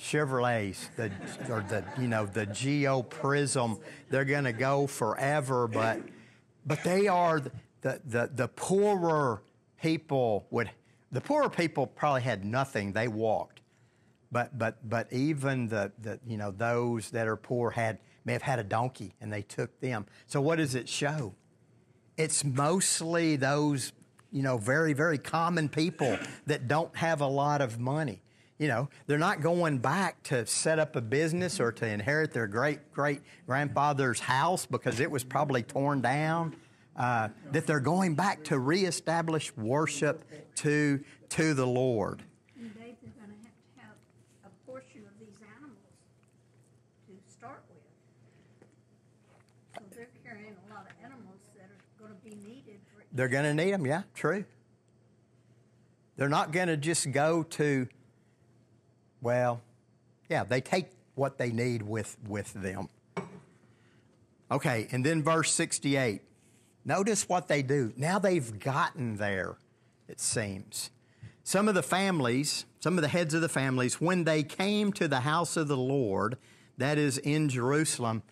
Chevrolets, 0.00 0.94
the 0.96 1.10
or 1.50 1.62
the 1.62 1.84
you 2.00 2.08
know 2.08 2.26
the 2.26 2.46
Geo 2.46 3.02
Prizm. 3.02 3.80
They're 4.10 4.24
going 4.24 4.44
to 4.44 4.52
go 4.52 4.86
forever, 4.86 5.68
but 5.68 6.00
but 6.64 6.82
they 6.84 7.08
are 7.08 7.40
the 7.80 8.00
the 8.04 8.30
the 8.32 8.48
poorer 8.48 9.42
people 9.80 10.46
would 10.50 10.70
the 11.12 11.20
poorer 11.20 11.48
people 11.48 11.86
probably 11.86 12.22
had 12.22 12.44
nothing. 12.44 12.92
They 12.92 13.08
walked, 13.08 13.60
but 14.30 14.58
but 14.58 14.88
but 14.88 15.12
even 15.12 15.68
the 15.68 15.92
the 15.98 16.20
you 16.26 16.36
know 16.36 16.50
those 16.50 17.10
that 17.10 17.26
are 17.26 17.36
poor 17.36 17.70
had 17.70 17.98
may 18.26 18.32
have 18.32 18.42
had 18.42 18.58
a 18.58 18.64
donkey 18.64 19.14
and 19.20 19.32
they 19.32 19.42
took 19.42 19.80
them. 19.80 20.04
So 20.26 20.40
what 20.40 20.56
does 20.56 20.74
it 20.74 20.88
show? 20.88 21.34
It's 22.18 22.44
mostly 22.44 23.36
those, 23.36 23.92
you 24.32 24.42
know, 24.42 24.58
very, 24.58 24.92
very 24.92 25.16
common 25.16 25.68
people 25.68 26.18
that 26.46 26.66
don't 26.66 26.94
have 26.96 27.20
a 27.20 27.26
lot 27.26 27.60
of 27.60 27.78
money. 27.78 28.20
You 28.58 28.68
know, 28.68 28.88
they're 29.06 29.18
not 29.18 29.42
going 29.42 29.78
back 29.78 30.22
to 30.24 30.46
set 30.46 30.78
up 30.78 30.96
a 30.96 31.02
business 31.02 31.60
or 31.60 31.72
to 31.72 31.86
inherit 31.86 32.32
their 32.32 32.46
great 32.46 32.92
great 32.92 33.20
grandfather's 33.46 34.20
house 34.20 34.64
because 34.64 34.98
it 35.00 35.10
was 35.10 35.24
probably 35.24 35.62
torn 35.62 36.00
down. 36.00 36.56
Uh, 36.96 37.28
that 37.52 37.66
they're 37.66 37.78
going 37.78 38.14
back 38.14 38.42
to 38.44 38.58
reestablish 38.58 39.54
worship 39.56 40.24
to 40.54 41.04
to 41.28 41.52
the 41.52 41.66
Lord. 41.66 42.22
And 42.58 42.72
Dave, 42.74 42.94
they're 43.02 43.12
gonna 43.20 43.34
have 43.42 43.52
to 43.52 43.80
have 43.82 43.96
a 44.46 44.70
portion 44.70 45.02
of 45.04 45.12
these 45.20 45.36
animals 45.58 45.76
to 47.06 47.12
start 47.30 47.62
with. 47.68 47.84
So 49.74 49.82
they're 49.94 50.08
carrying 50.24 50.56
a 50.70 50.72
lot 50.72 50.86
of 50.86 51.04
animals 51.04 51.40
that 51.56 51.68
are 51.68 52.02
gonna 52.02 52.18
be 52.24 52.30
needed 52.48 52.80
for. 52.94 53.04
They're 53.12 53.28
going 53.28 53.44
to 53.44 53.54
need 53.54 53.72
them, 53.72 53.86
yeah, 53.86 54.02
true. 54.14 54.44
They're 56.16 56.28
not 56.28 56.52
going 56.52 56.68
to 56.68 56.76
just 56.76 57.12
go 57.12 57.42
to, 57.42 57.88
well, 59.26 59.60
yeah, 60.30 60.44
they 60.44 60.60
take 60.60 60.86
what 61.16 61.36
they 61.36 61.50
need 61.50 61.82
with, 61.82 62.16
with 62.28 62.52
them. 62.52 62.88
Okay, 64.52 64.86
and 64.92 65.04
then 65.04 65.24
verse 65.24 65.50
68. 65.50 66.22
Notice 66.84 67.28
what 67.28 67.48
they 67.48 67.62
do. 67.62 67.92
Now 67.96 68.20
they've 68.20 68.56
gotten 68.60 69.16
there, 69.16 69.56
it 70.06 70.20
seems. 70.20 70.90
Some 71.42 71.68
of 71.68 71.74
the 71.74 71.82
families, 71.82 72.66
some 72.78 72.96
of 72.96 73.02
the 73.02 73.08
heads 73.08 73.34
of 73.34 73.40
the 73.40 73.48
families, 73.48 74.00
when 74.00 74.22
they 74.22 74.44
came 74.44 74.92
to 74.92 75.08
the 75.08 75.18
house 75.18 75.56
of 75.56 75.66
the 75.66 75.76
Lord, 75.76 76.38
that 76.78 76.96
is 76.96 77.18
in 77.18 77.48
Jerusalem, 77.48 78.22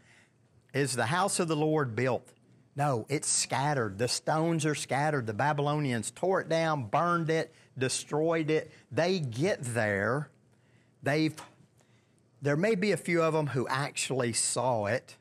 is 0.73 0.95
the 0.95 1.07
house 1.07 1.41
of 1.41 1.49
the 1.49 1.57
Lord 1.57 1.97
built? 1.97 2.33
No, 2.77 3.05
it's 3.09 3.29
scattered. 3.29 3.99
The 3.99 4.07
stones 4.07 4.65
are 4.65 4.77
scattered. 4.77 5.27
The 5.27 5.35
Babylonians 5.35 6.13
tore 6.13 6.41
it 6.41 6.49
down, 6.49 6.85
burned 6.85 7.31
it, 7.31 7.53
destroyed 7.77 8.49
it. 8.49 8.71
They 8.93 9.19
get 9.19 9.59
there. 9.61 10.31
They've 11.05 11.35
there 12.43 12.57
may 12.57 12.75
be 12.75 12.93
a 12.93 12.97
few 12.97 13.23
of 13.23 13.33
them 13.33 13.49
who 13.49 13.67
actually 13.69 14.33
saw 14.33 14.87
it. 14.87 15.17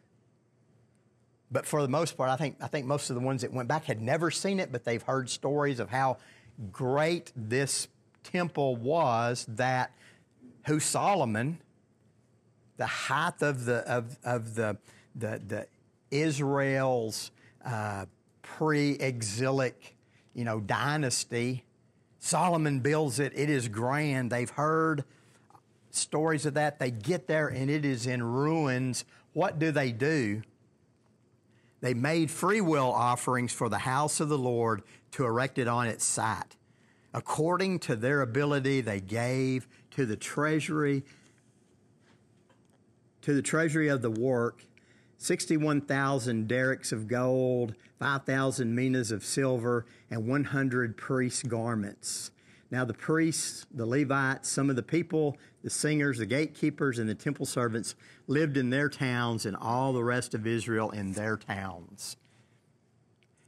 But 1.51 1.65
for 1.65 1.81
the 1.81 1.87
most 1.87 2.17
part, 2.17 2.29
I 2.29 2.35
think 2.35 2.57
I 2.61 2.67
think 2.67 2.85
most 2.85 3.09
of 3.09 3.15
the 3.15 3.21
ones 3.21 3.41
that 3.41 3.53
went 3.53 3.67
back 3.67 3.85
had 3.85 4.01
never 4.01 4.31
seen 4.31 4.59
it, 4.59 4.71
but 4.71 4.83
they've 4.85 5.03
heard 5.03 5.29
stories 5.29 5.79
of 5.79 5.89
how 5.89 6.17
great 6.71 7.31
this 7.35 7.87
temple 8.23 8.75
was 8.75 9.45
that 9.49 9.91
who 10.65 10.79
Solomon 10.79 11.59
the 12.77 12.85
height 12.85 13.41
of 13.41 13.65
the 13.65 13.77
of, 13.89 14.17
of 14.23 14.55
the, 14.55 14.77
the 15.15 15.41
the 15.47 15.67
Israel's 16.11 17.31
uh, 17.65 18.05
pre-exilic, 18.41 19.95
you 20.33 20.43
know, 20.43 20.59
dynasty. 20.59 21.63
Solomon 22.19 22.79
builds 22.79 23.19
it. 23.19 23.33
It 23.35 23.49
is 23.49 23.67
grand. 23.67 24.31
They've 24.31 24.49
heard 24.49 25.03
stories 25.95 26.45
of 26.45 26.53
that. 26.55 26.79
They 26.79 26.91
get 26.91 27.27
there 27.27 27.47
and 27.47 27.69
it 27.69 27.85
is 27.85 28.07
in 28.07 28.23
ruins. 28.23 29.05
What 29.33 29.59
do 29.59 29.71
they 29.71 29.91
do? 29.91 30.43
They 31.81 31.93
made 31.93 32.31
free 32.31 32.61
will 32.61 32.91
offerings 32.91 33.51
for 33.51 33.69
the 33.69 33.79
house 33.79 34.19
of 34.19 34.29
the 34.29 34.37
Lord 34.37 34.83
to 35.11 35.25
erect 35.25 35.57
it 35.57 35.67
on 35.67 35.87
its 35.87 36.05
site. 36.05 36.55
According 37.13 37.79
to 37.79 37.95
their 37.95 38.21
ability, 38.21 38.81
they 38.81 38.99
gave 38.99 39.67
to 39.91 40.05
the 40.05 40.15
treasury 40.15 41.03
to 43.21 43.33
the 43.33 43.41
treasury 43.41 43.87
of 43.87 44.01
the 44.01 44.11
work 44.11 44.65
61,000 45.17 46.49
darics 46.49 46.91
of 46.91 47.07
gold, 47.07 47.75
5,000 47.97 48.75
minas 48.75 49.09
of 49.09 49.23
silver, 49.23 49.85
and 50.11 50.27
100 50.27 50.97
priests' 50.97 51.43
garments. 51.43 52.31
Now, 52.69 52.83
the 52.83 52.93
priests, 52.93 53.65
the 53.73 53.85
Levites, 53.85 54.49
some 54.49 54.69
of 54.69 54.75
the 54.75 54.83
people, 54.83 55.37
the 55.63 55.69
singers, 55.69 56.17
the 56.17 56.25
gatekeepers, 56.25 56.99
and 56.99 57.09
the 57.09 57.15
temple 57.15 57.45
servants 57.45 57.95
lived 58.27 58.57
in 58.57 58.69
their 58.69 58.89
towns, 58.89 59.45
and 59.45 59.55
all 59.55 59.93
the 59.93 60.03
rest 60.03 60.33
of 60.33 60.45
Israel 60.45 60.91
in 60.91 61.13
their 61.13 61.37
towns. 61.37 62.17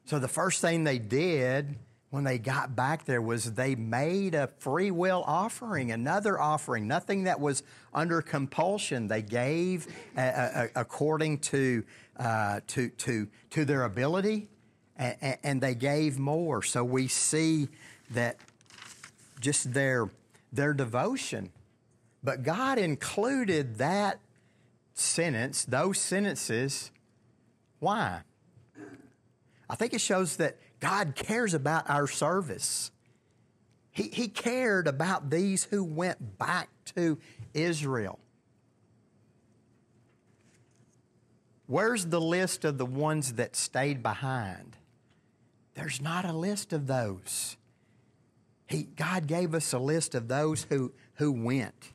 So, 0.06 0.19
the 0.19 0.28
first 0.28 0.62
thing 0.62 0.84
they 0.84 0.99
did 0.99 1.75
when 2.15 2.23
they 2.23 2.38
got 2.38 2.75
back 2.75 3.04
there 3.04 3.21
was 3.21 3.56
they 3.56 3.75
made 3.75 4.36
a 4.36 4.47
free 4.60 4.89
will 4.89 5.23
offering, 5.28 5.91
another 5.91 6.39
offering, 6.39 6.88
nothing 6.88 7.25
that 7.25 7.39
was 7.39 7.62
under 7.93 8.21
compulsion. 8.21 9.08
They 9.08 9.21
gave 9.21 9.88
uh, 10.15 10.21
uh, 10.21 10.67
according 10.75 11.39
to, 11.39 11.84
uh, 12.17 12.62
to, 12.67 12.88
to, 12.89 13.28
to 13.49 13.65
their 13.65 13.84
ability, 13.84 14.47
and, 14.95 15.38
and 15.43 15.62
they 15.62 15.75
gave 15.75 16.17
more. 16.17 16.63
So 16.63 16.86
we 16.86 17.10
see 17.10 17.67
that 18.12 18.38
just 19.41 19.73
their, 19.73 20.10
their 20.54 20.73
devotion. 20.73 21.51
But 22.25 22.41
God 22.41 22.79
included 22.79 23.77
that 23.77 24.19
sentence, 24.95 25.63
those 25.63 25.99
sentences. 25.99 26.91
Why? 27.79 28.21
I 29.69 29.76
think 29.76 29.93
it 29.93 30.01
shows 30.01 30.38
that 30.38 30.57
God 30.80 31.13
cares 31.15 31.53
about 31.53 31.88
our 31.88 32.07
service. 32.07 32.89
He, 33.91 34.09
he 34.11 34.28
cared 34.28 34.88
about 34.88 35.30
these 35.30 35.65
who 35.65 35.84
went 35.84 36.39
back 36.39 36.69
to 36.95 37.19
Israel. 37.53 38.17
Where's 41.67 42.07
the 42.07 42.21
list 42.21 42.65
of 42.65 42.80
the 42.80 42.86
ones 42.88 43.34
that 43.34 43.55
stayed 43.55 44.01
behind? 44.01 44.78
There's 45.76 46.01
not 46.01 46.26
a 46.26 46.34
list 46.34 46.73
of 46.73 46.88
those. 46.88 47.55
He, 48.67 48.84
God 48.84 49.28
gave 49.28 49.53
us 49.53 49.73
a 49.73 49.80
list 49.80 50.15
of 50.15 50.28
those 50.28 50.65
who, 50.69 50.91
who 51.15 51.32
went 51.32 51.93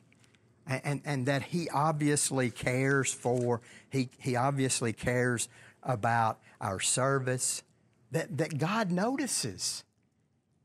and, 0.71 0.81
and, 0.83 1.01
and 1.05 1.25
that 1.25 1.43
He 1.43 1.69
obviously 1.69 2.49
cares 2.49 3.13
for. 3.13 3.61
He, 3.89 4.09
he 4.17 4.35
obviously 4.35 4.93
cares 4.93 5.49
about 5.83 6.39
our 6.59 6.79
service, 6.79 7.63
that, 8.11 8.37
that 8.37 8.57
God 8.57 8.91
notices. 8.91 9.83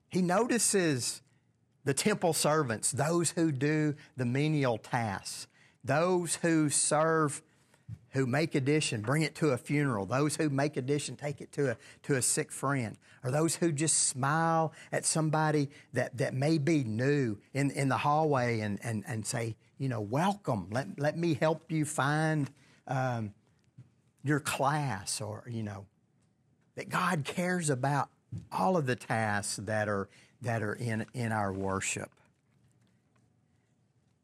He 0.09 0.23
notices 0.23 1.23
the 1.85 1.95
temple 1.95 2.33
servants, 2.33 2.93
those 2.93 3.31
who 3.31 3.51
do 3.53 3.95
the 4.17 4.25
menial 4.25 4.79
tasks, 4.79 5.47
those 5.85 6.37
who 6.37 6.69
serve, 6.69 7.43
who 8.11 8.27
make 8.27 8.55
addition, 8.55 9.03
bring 9.03 9.23
it 9.23 9.35
to 9.37 9.51
a 9.51 9.59
funeral, 9.59 10.07
those 10.07 10.37
who 10.37 10.51
make 10.51 10.77
addition, 10.77 11.17
take 11.17 11.41
it 11.41 11.53
to 11.53 11.71
a, 11.73 11.77
to 12.03 12.17
a 12.17 12.23
sick 12.23 12.51
friend, 12.53 12.97
or 13.25 13.31
those 13.31 13.57
who 13.57 13.73
just 13.73 14.09
smile 14.09 14.73
at 14.93 15.05
somebody 15.05 15.69
that, 15.93 16.17
that 16.19 16.35
may 16.35 16.59
be 16.59 16.85
new 16.85 17.37
in, 17.55 17.71
in 17.71 17.89
the 17.89 17.99
hallway 17.99 18.61
and, 18.61 18.79
and, 18.83 19.05
and 19.07 19.25
say, 19.25 19.57
you 19.79 19.89
know, 19.89 20.01
welcome, 20.01 20.69
let, 20.71 20.99
let 20.99 21.19
me 21.19 21.35
help 21.35 21.71
you 21.71 21.85
find 21.85 22.51
um, 22.87 23.33
your 24.25 24.41
class, 24.41 25.21
or, 25.21 25.45
you 25.49 25.63
know, 25.63 25.87
that 26.75 26.89
God 26.89 27.25
cares 27.25 27.71
about 27.71 28.09
all 28.51 28.77
of 28.77 28.87
the 28.87 28.97
tasks 28.97 29.57
that 29.57 29.89
are, 29.89 30.09
that 30.43 30.63
are 30.63 30.75
in, 30.75 31.07
in 31.15 31.33
our 31.33 31.53
worship. 31.53 32.11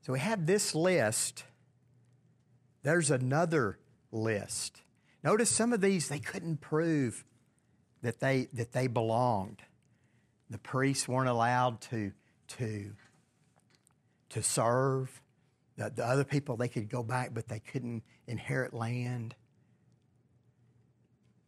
So 0.02 0.12
we 0.12 0.18
have 0.18 0.46
this 0.46 0.74
list. 0.74 1.44
There's 2.82 3.10
another 3.10 3.78
list. 4.10 4.82
Notice 5.22 5.50
some 5.50 5.72
of 5.72 5.80
these 5.80 6.08
they 6.08 6.18
couldn't 6.18 6.60
prove 6.60 7.24
that 8.02 8.18
they, 8.18 8.48
that 8.52 8.72
they 8.72 8.88
belonged. 8.88 9.62
The 10.50 10.58
priests 10.58 11.06
weren't 11.06 11.28
allowed 11.28 11.80
to, 11.82 12.12
to, 12.48 12.90
to 14.30 14.42
serve. 14.42 15.21
The, 15.82 15.90
the 15.90 16.06
other 16.06 16.24
people, 16.24 16.56
they 16.56 16.68
could 16.68 16.88
go 16.88 17.02
back, 17.02 17.30
but 17.34 17.48
they 17.48 17.58
couldn't 17.58 18.04
inherit 18.28 18.72
land. 18.72 19.34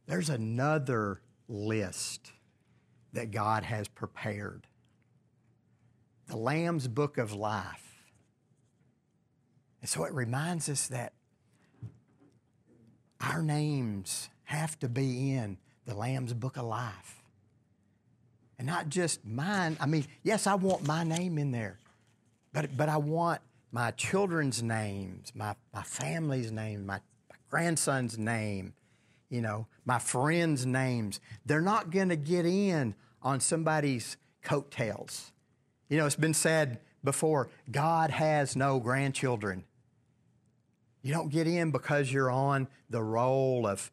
There's 0.07 0.29
another 0.29 1.21
list 1.49 2.33
that 3.13 3.31
God 3.31 3.63
has 3.63 3.87
prepared 3.87 4.67
the 6.27 6.37
Lamb's 6.37 6.89
Book 6.89 7.17
of 7.17 7.33
Life. 7.33 8.03
And 9.81 9.89
so 9.89 10.05
it 10.05 10.13
reminds 10.13 10.69
us 10.69 10.89
that 10.89 11.13
our 13.21 13.43
names 13.43 14.31
have 14.45 14.79
to 14.81 14.89
be 14.89 15.33
in 15.33 15.59
the 15.87 15.95
Lamb's 15.95 16.33
Book 16.33 16.57
of 16.57 16.65
Life. 16.65 17.23
And 18.59 18.67
not 18.67 18.89
just 18.89 19.25
mine. 19.25 19.77
I 19.81 19.87
mean, 19.87 20.07
yes, 20.23 20.47
I 20.47 20.55
want 20.55 20.87
my 20.87 21.05
name 21.05 21.39
in 21.39 21.53
there, 21.53 21.79
but, 22.53 22.77
but 22.77 22.89
I 22.89 22.97
want 22.97 23.41
my 23.75 23.91
children's 23.91 24.63
names, 24.63 25.33
my, 25.35 25.53
my 25.75 25.83
family's 25.83 26.53
name, 26.53 26.87
my, 26.87 27.01
my 27.29 27.37
grandson's 27.51 28.17
name, 28.17 28.73
you 29.29 29.41
know, 29.41 29.67
my 29.85 29.99
friends' 29.99 30.65
names. 30.65 31.19
They're 31.45 31.61
not 31.61 31.91
going 31.91 32.11
to 32.11 32.17
get 32.17 32.47
in 32.47 32.95
on 33.21 33.41
somebody's 33.41 34.17
coattails. 34.45 35.33
You 35.89 35.99
know, 35.99 36.07
it's 36.07 36.15
been 36.15 36.35
said 36.35 36.79
before 37.03 37.49
God 37.69 38.11
has 38.11 38.55
no 38.55 38.79
grandchildren. 38.79 39.65
You 41.03 41.13
don't 41.13 41.33
get 41.33 41.49
in 41.49 41.73
because 41.73 42.13
you're 42.13 42.31
on 42.31 42.69
the 42.91 43.03
roll 43.03 43.67
of 43.67 43.91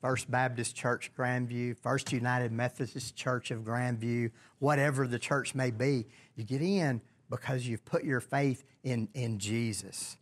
First 0.00 0.28
Baptist 0.28 0.74
Church 0.74 1.12
Grandview, 1.16 1.76
First 1.78 2.12
United 2.12 2.50
Methodist 2.50 3.14
Church 3.14 3.52
of 3.52 3.60
Grandview, 3.60 4.32
whatever 4.58 5.06
the 5.06 5.18
church 5.20 5.54
may 5.54 5.70
be. 5.70 6.06
You 6.34 6.42
get 6.42 6.60
in 6.60 7.00
because 7.30 7.66
you've 7.66 7.84
put 7.84 8.04
your 8.04 8.20
faith 8.20 8.64
in, 8.82 9.08
in 9.14 9.38
Jesus 9.38 10.16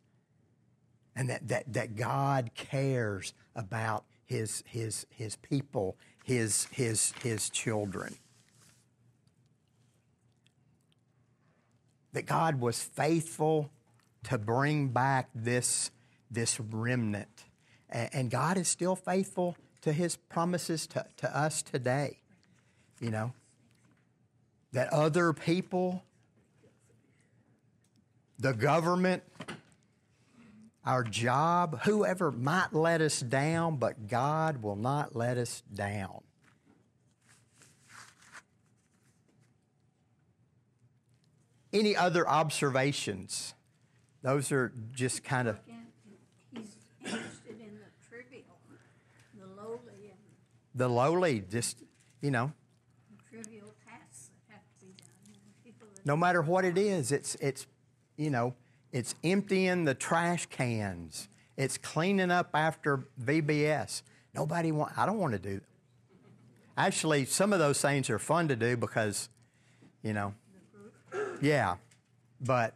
and 1.19 1.29
that, 1.31 1.49
that, 1.49 1.73
that 1.73 1.97
God 1.97 2.53
cares 2.55 3.35
about 3.57 4.05
his, 4.25 4.63
his, 4.67 5.05
his 5.11 5.35
people, 5.35 5.97
his, 6.23 6.69
his, 6.71 7.13
his 7.25 7.51
children. 7.51 8.15
That 12.13 12.25
God 12.25 12.61
was 12.61 12.81
faithful 12.81 13.69
to 14.25 14.39
bring 14.39 14.89
back 14.89 15.29
this, 15.35 15.91
this 16.31 16.61
remnant. 16.61 17.45
And 17.91 18.31
God 18.31 18.57
is 18.57 18.69
still 18.69 18.95
faithful 18.95 19.57
to 19.81 19.93
his 19.93 20.15
promises 20.15 20.87
to, 20.89 21.05
to 21.17 21.37
us 21.37 21.63
today. 21.63 22.19
You 23.01 23.11
know, 23.11 23.33
that 24.73 24.93
other 24.93 25.33
people, 25.33 26.05
the 28.39 28.53
government, 28.53 29.23
our 30.85 31.03
job, 31.03 31.81
whoever 31.83 32.31
might 32.31 32.73
let 32.73 33.01
us 33.01 33.21
down, 33.21 33.77
but 33.77 34.07
God 34.07 34.63
will 34.63 34.77
not 34.77 35.15
let 35.17 35.37
us 35.37 35.63
down. 35.75 36.23
Any 41.73 41.95
other 41.95 42.27
observations? 42.27 43.55
Those 44.23 44.51
are 44.53 44.73
just 44.93 45.23
kind 45.23 45.49
of. 45.49 45.61
He's 46.51 46.77
interested 47.05 47.61
in 47.61 47.79
the 47.79 48.09
trivial, 48.09 48.57
the 49.39 49.47
lowly, 49.47 50.11
and 50.11 50.19
The 50.75 50.89
lowly, 50.89 51.41
just, 51.51 51.83
you 52.23 52.31
know, 52.31 52.53
trivial 53.29 53.75
tasks 53.87 54.31
that 54.49 54.55
have 54.55 54.63
to 54.81 54.87
be 54.87 54.93
done. 54.93 55.09
You 55.27 55.33
know, 55.35 55.39
people 55.63 55.89
that 55.95 56.07
no 56.07 56.17
matter 56.17 56.41
what 56.41 56.65
it 56.65 56.79
is, 56.79 57.13
it's, 57.13 57.35
it's, 57.35 57.67
you 58.19 58.29
know, 58.29 58.55
it's 58.93 59.15
emptying 59.25 59.85
the 59.85 59.95
trash 59.95 60.47
cans. 60.47 61.29
It's 61.57 61.79
cleaning 61.79 62.31
up 62.31 62.51
after 62.53 63.07
VBS. 63.23 64.03
Nobody 64.35 64.73
want, 64.73 64.93
I 64.99 65.07
don't 65.07 65.19
want 65.19 65.33
to 65.33 65.39
do 65.39 65.55
That. 65.55 65.63
Actually, 66.77 67.25
some 67.25 67.53
of 67.53 67.59
those 67.59 67.81
things 67.81 68.11
are 68.11 68.19
fun 68.19 68.49
to 68.49 68.57
do 68.57 68.77
because, 68.77 69.29
you 70.03 70.13
know, 70.13 70.35
yeah, 71.41 71.77
but, 72.41 72.75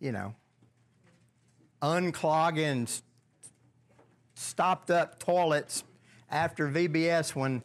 you 0.00 0.12
know, 0.12 0.34
unclogging 1.82 3.02
stopped 4.34 4.90
up 4.90 5.18
toilets 5.18 5.84
after 6.30 6.68
VBS 6.68 7.34
when 7.34 7.62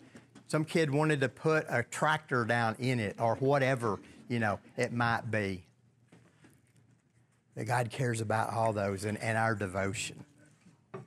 some 0.47 0.66
kid 0.66 0.91
wanted 0.91 1.22
to 1.22 1.30
put 1.30 1.66
a 1.70 1.84
tractor 1.84 2.43
down 2.43 2.76
in 2.80 2.99
it 2.99 3.16
or 3.20 3.36
whatever, 3.36 3.99
you 4.28 4.39
know, 4.39 4.59
it 4.78 4.91
might 4.91 5.32
be. 5.32 5.64
That 7.55 7.65
God 7.65 7.89
cares 7.91 8.21
about 8.21 8.53
all 8.53 8.71
those 8.71 9.03
and, 9.03 9.17
and 9.17 9.37
our 9.37 9.55
devotion. 9.55 10.23
It's 10.95 11.03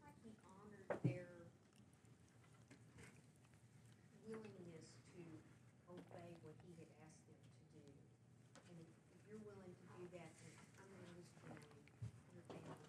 like 0.00 0.16
he 0.24 0.32
honored 0.48 0.88
their 1.04 1.28
willingness 4.24 4.88
to 5.12 5.20
obey 5.92 6.30
what 6.40 6.56
he 6.64 6.72
had 6.80 6.88
asked 7.04 7.28
them 7.28 7.36
to 7.36 7.60
do. 7.76 7.84
And 8.72 8.80
if, 8.80 8.88
if 9.12 9.20
you're 9.28 9.44
willing 9.44 9.76
to 9.76 9.86
do 9.92 10.08
that, 10.16 10.32
then 10.40 10.52
I'm 10.80 10.88
gonna 10.88 11.20
list 11.20 11.36
your 11.44 11.52
name, 11.52 11.84
your 12.32 12.44
family. 12.48 12.88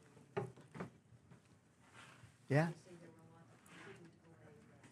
Yeah. 2.47 2.71
Obviously, 2.71 2.95
there 3.03 3.11
were 3.11 3.27
a 3.27 3.35
lot 3.35 3.43
that 3.51 3.59
didn't 3.91 4.07
obey 4.23 4.55
that. 4.71 4.87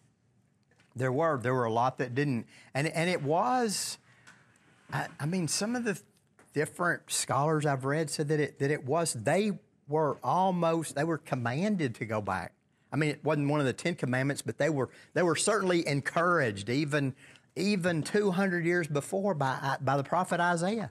There 0.96 1.12
were 1.12 1.38
there 1.40 1.54
were 1.54 1.66
a 1.66 1.72
lot 1.72 1.98
that 1.98 2.14
didn't, 2.14 2.46
and 2.74 2.88
and 2.88 3.10
it 3.10 3.22
was, 3.22 3.98
I, 4.90 5.08
I 5.20 5.26
mean, 5.26 5.46
some 5.46 5.76
of 5.76 5.84
the 5.84 6.00
different 6.54 7.10
scholars 7.10 7.66
I've 7.66 7.84
read 7.84 8.08
said 8.08 8.28
that 8.28 8.40
it 8.40 8.58
that 8.60 8.70
it 8.70 8.84
was 8.84 9.12
they 9.12 9.52
were 9.88 10.16
almost 10.24 10.94
they 10.94 11.04
were 11.04 11.18
commanded 11.18 11.94
to 11.96 12.06
go 12.06 12.22
back. 12.22 12.54
I 12.90 12.96
mean, 12.96 13.10
it 13.10 13.22
wasn't 13.22 13.50
one 13.50 13.60
of 13.60 13.66
the 13.66 13.74
Ten 13.74 13.94
Commandments, 13.94 14.40
but 14.40 14.56
they 14.56 14.70
were 14.70 14.88
they 15.12 15.22
were 15.22 15.36
certainly 15.36 15.86
encouraged, 15.86 16.70
even 16.70 17.14
even 17.56 18.02
two 18.02 18.30
hundred 18.30 18.64
years 18.64 18.88
before 18.88 19.34
by 19.34 19.58
uh, 19.62 19.76
by 19.82 19.98
the 19.98 20.04
prophet 20.04 20.40
Isaiah, 20.40 20.90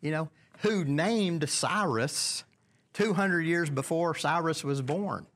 you 0.00 0.12
know, 0.12 0.28
who 0.58 0.84
named 0.84 1.48
Cyrus 1.48 2.44
two 2.92 3.14
hundred 3.14 3.42
years 3.46 3.68
before 3.68 4.14
Cyrus 4.14 4.62
was 4.62 4.80
born. 4.80 5.26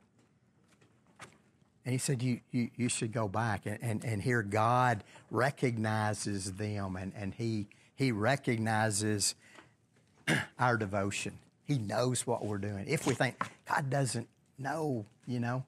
And 1.84 1.92
he 1.92 1.98
said, 1.98 2.22
You, 2.22 2.40
you, 2.50 2.70
you 2.76 2.88
should 2.88 3.12
go 3.12 3.28
back. 3.28 3.66
And, 3.66 3.78
and, 3.82 4.04
and 4.04 4.22
here 4.22 4.42
God 4.42 5.04
recognizes 5.30 6.52
them 6.52 6.96
and, 6.96 7.12
and 7.16 7.34
he, 7.34 7.66
he 7.94 8.12
recognizes 8.12 9.34
our 10.58 10.76
devotion. 10.76 11.38
He 11.64 11.78
knows 11.78 12.26
what 12.26 12.44
we're 12.44 12.58
doing. 12.58 12.86
If 12.88 13.06
we 13.06 13.14
think 13.14 13.42
God 13.68 13.90
doesn't 13.90 14.28
know, 14.58 15.04
you 15.26 15.40
know. 15.40 15.64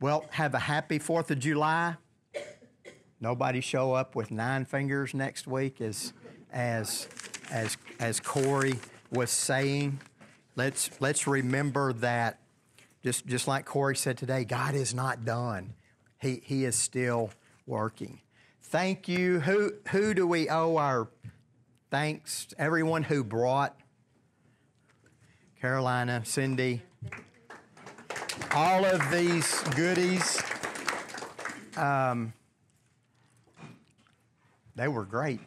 Well, 0.00 0.26
have 0.30 0.54
a 0.54 0.58
happy 0.58 0.98
4th 0.98 1.30
of 1.30 1.38
July. 1.38 1.96
Nobody 3.20 3.62
show 3.62 3.94
up 3.94 4.14
with 4.14 4.30
nine 4.30 4.66
fingers 4.66 5.14
next 5.14 5.46
week 5.46 5.80
as, 5.80 6.12
as, 6.52 7.08
as, 7.50 7.78
as 7.98 8.20
Corey 8.20 8.74
was 9.10 9.30
saying. 9.30 9.98
Let's, 10.56 10.90
let's 11.00 11.26
remember 11.26 11.92
that, 11.94 12.40
just, 13.04 13.26
just 13.26 13.46
like 13.46 13.66
Corey 13.66 13.94
said 13.94 14.16
today, 14.16 14.44
God 14.44 14.74
is 14.74 14.94
not 14.94 15.24
done. 15.24 15.74
He, 16.18 16.40
he 16.42 16.64
is 16.64 16.76
still 16.76 17.30
working. 17.66 18.20
Thank 18.62 19.06
you. 19.06 19.40
Who, 19.40 19.74
who 19.88 20.14
do 20.14 20.26
we 20.26 20.48
owe 20.48 20.78
our 20.78 21.08
thanks? 21.90 22.48
Everyone 22.58 23.02
who 23.02 23.22
brought 23.22 23.78
Carolina, 25.60 26.22
Cindy. 26.24 26.82
all 28.52 28.84
of 28.84 29.10
these 29.10 29.60
goodies. 29.74 30.42
Um, 31.76 32.32
they 34.74 34.88
were 34.88 35.04
great. 35.04 35.40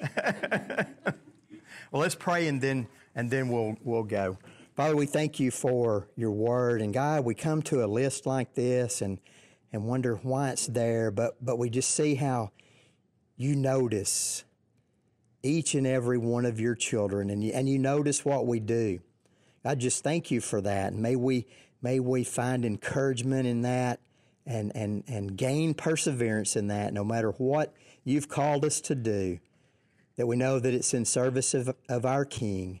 well, 0.00 0.86
let's 1.92 2.14
pray 2.14 2.48
and 2.48 2.60
then 2.60 2.86
and 3.16 3.28
then 3.28 3.48
we'll 3.48 3.74
we'll 3.82 4.04
go. 4.04 4.38
Father, 4.76 4.94
we 4.94 5.06
thank 5.06 5.40
you 5.40 5.50
for 5.50 6.06
your 6.14 6.30
word, 6.30 6.80
and 6.80 6.94
God, 6.94 7.24
we 7.24 7.34
come 7.34 7.62
to 7.62 7.84
a 7.84 7.86
list 7.86 8.26
like 8.26 8.54
this 8.54 9.02
and 9.02 9.18
and 9.72 9.84
wonder 9.84 10.14
why 10.22 10.50
it's 10.50 10.68
there, 10.68 11.10
but 11.10 11.44
but 11.44 11.58
we 11.58 11.68
just 11.68 11.90
see 11.90 12.14
how 12.14 12.52
you 13.36 13.56
notice 13.56 14.44
each 15.42 15.74
and 15.74 15.86
every 15.86 16.18
one 16.18 16.44
of 16.44 16.60
your 16.60 16.76
children, 16.76 17.30
and 17.30 17.42
you, 17.42 17.50
and 17.52 17.68
you 17.68 17.78
notice 17.78 18.24
what 18.24 18.46
we 18.46 18.60
do. 18.60 19.00
I 19.64 19.74
just 19.74 20.04
thank 20.04 20.30
you 20.30 20.40
for 20.40 20.60
that. 20.60 20.92
And 20.92 21.02
may 21.02 21.16
we 21.16 21.46
may 21.82 21.98
we 21.98 22.22
find 22.22 22.64
encouragement 22.64 23.46
in 23.46 23.62
that 23.62 23.98
and, 24.46 24.72
and, 24.74 25.02
and 25.08 25.36
gain 25.36 25.74
perseverance 25.74 26.56
in 26.56 26.68
that, 26.68 26.92
no 26.92 27.04
matter 27.04 27.30
what 27.32 27.74
you've 28.04 28.28
called 28.28 28.64
us 28.64 28.80
to 28.82 28.94
do, 28.94 29.38
that 30.16 30.26
we 30.26 30.36
know 30.36 30.58
that 30.60 30.72
it's 30.72 30.94
in 30.94 31.04
service 31.04 31.52
of, 31.52 31.74
of 31.88 32.06
our 32.06 32.24
King. 32.24 32.80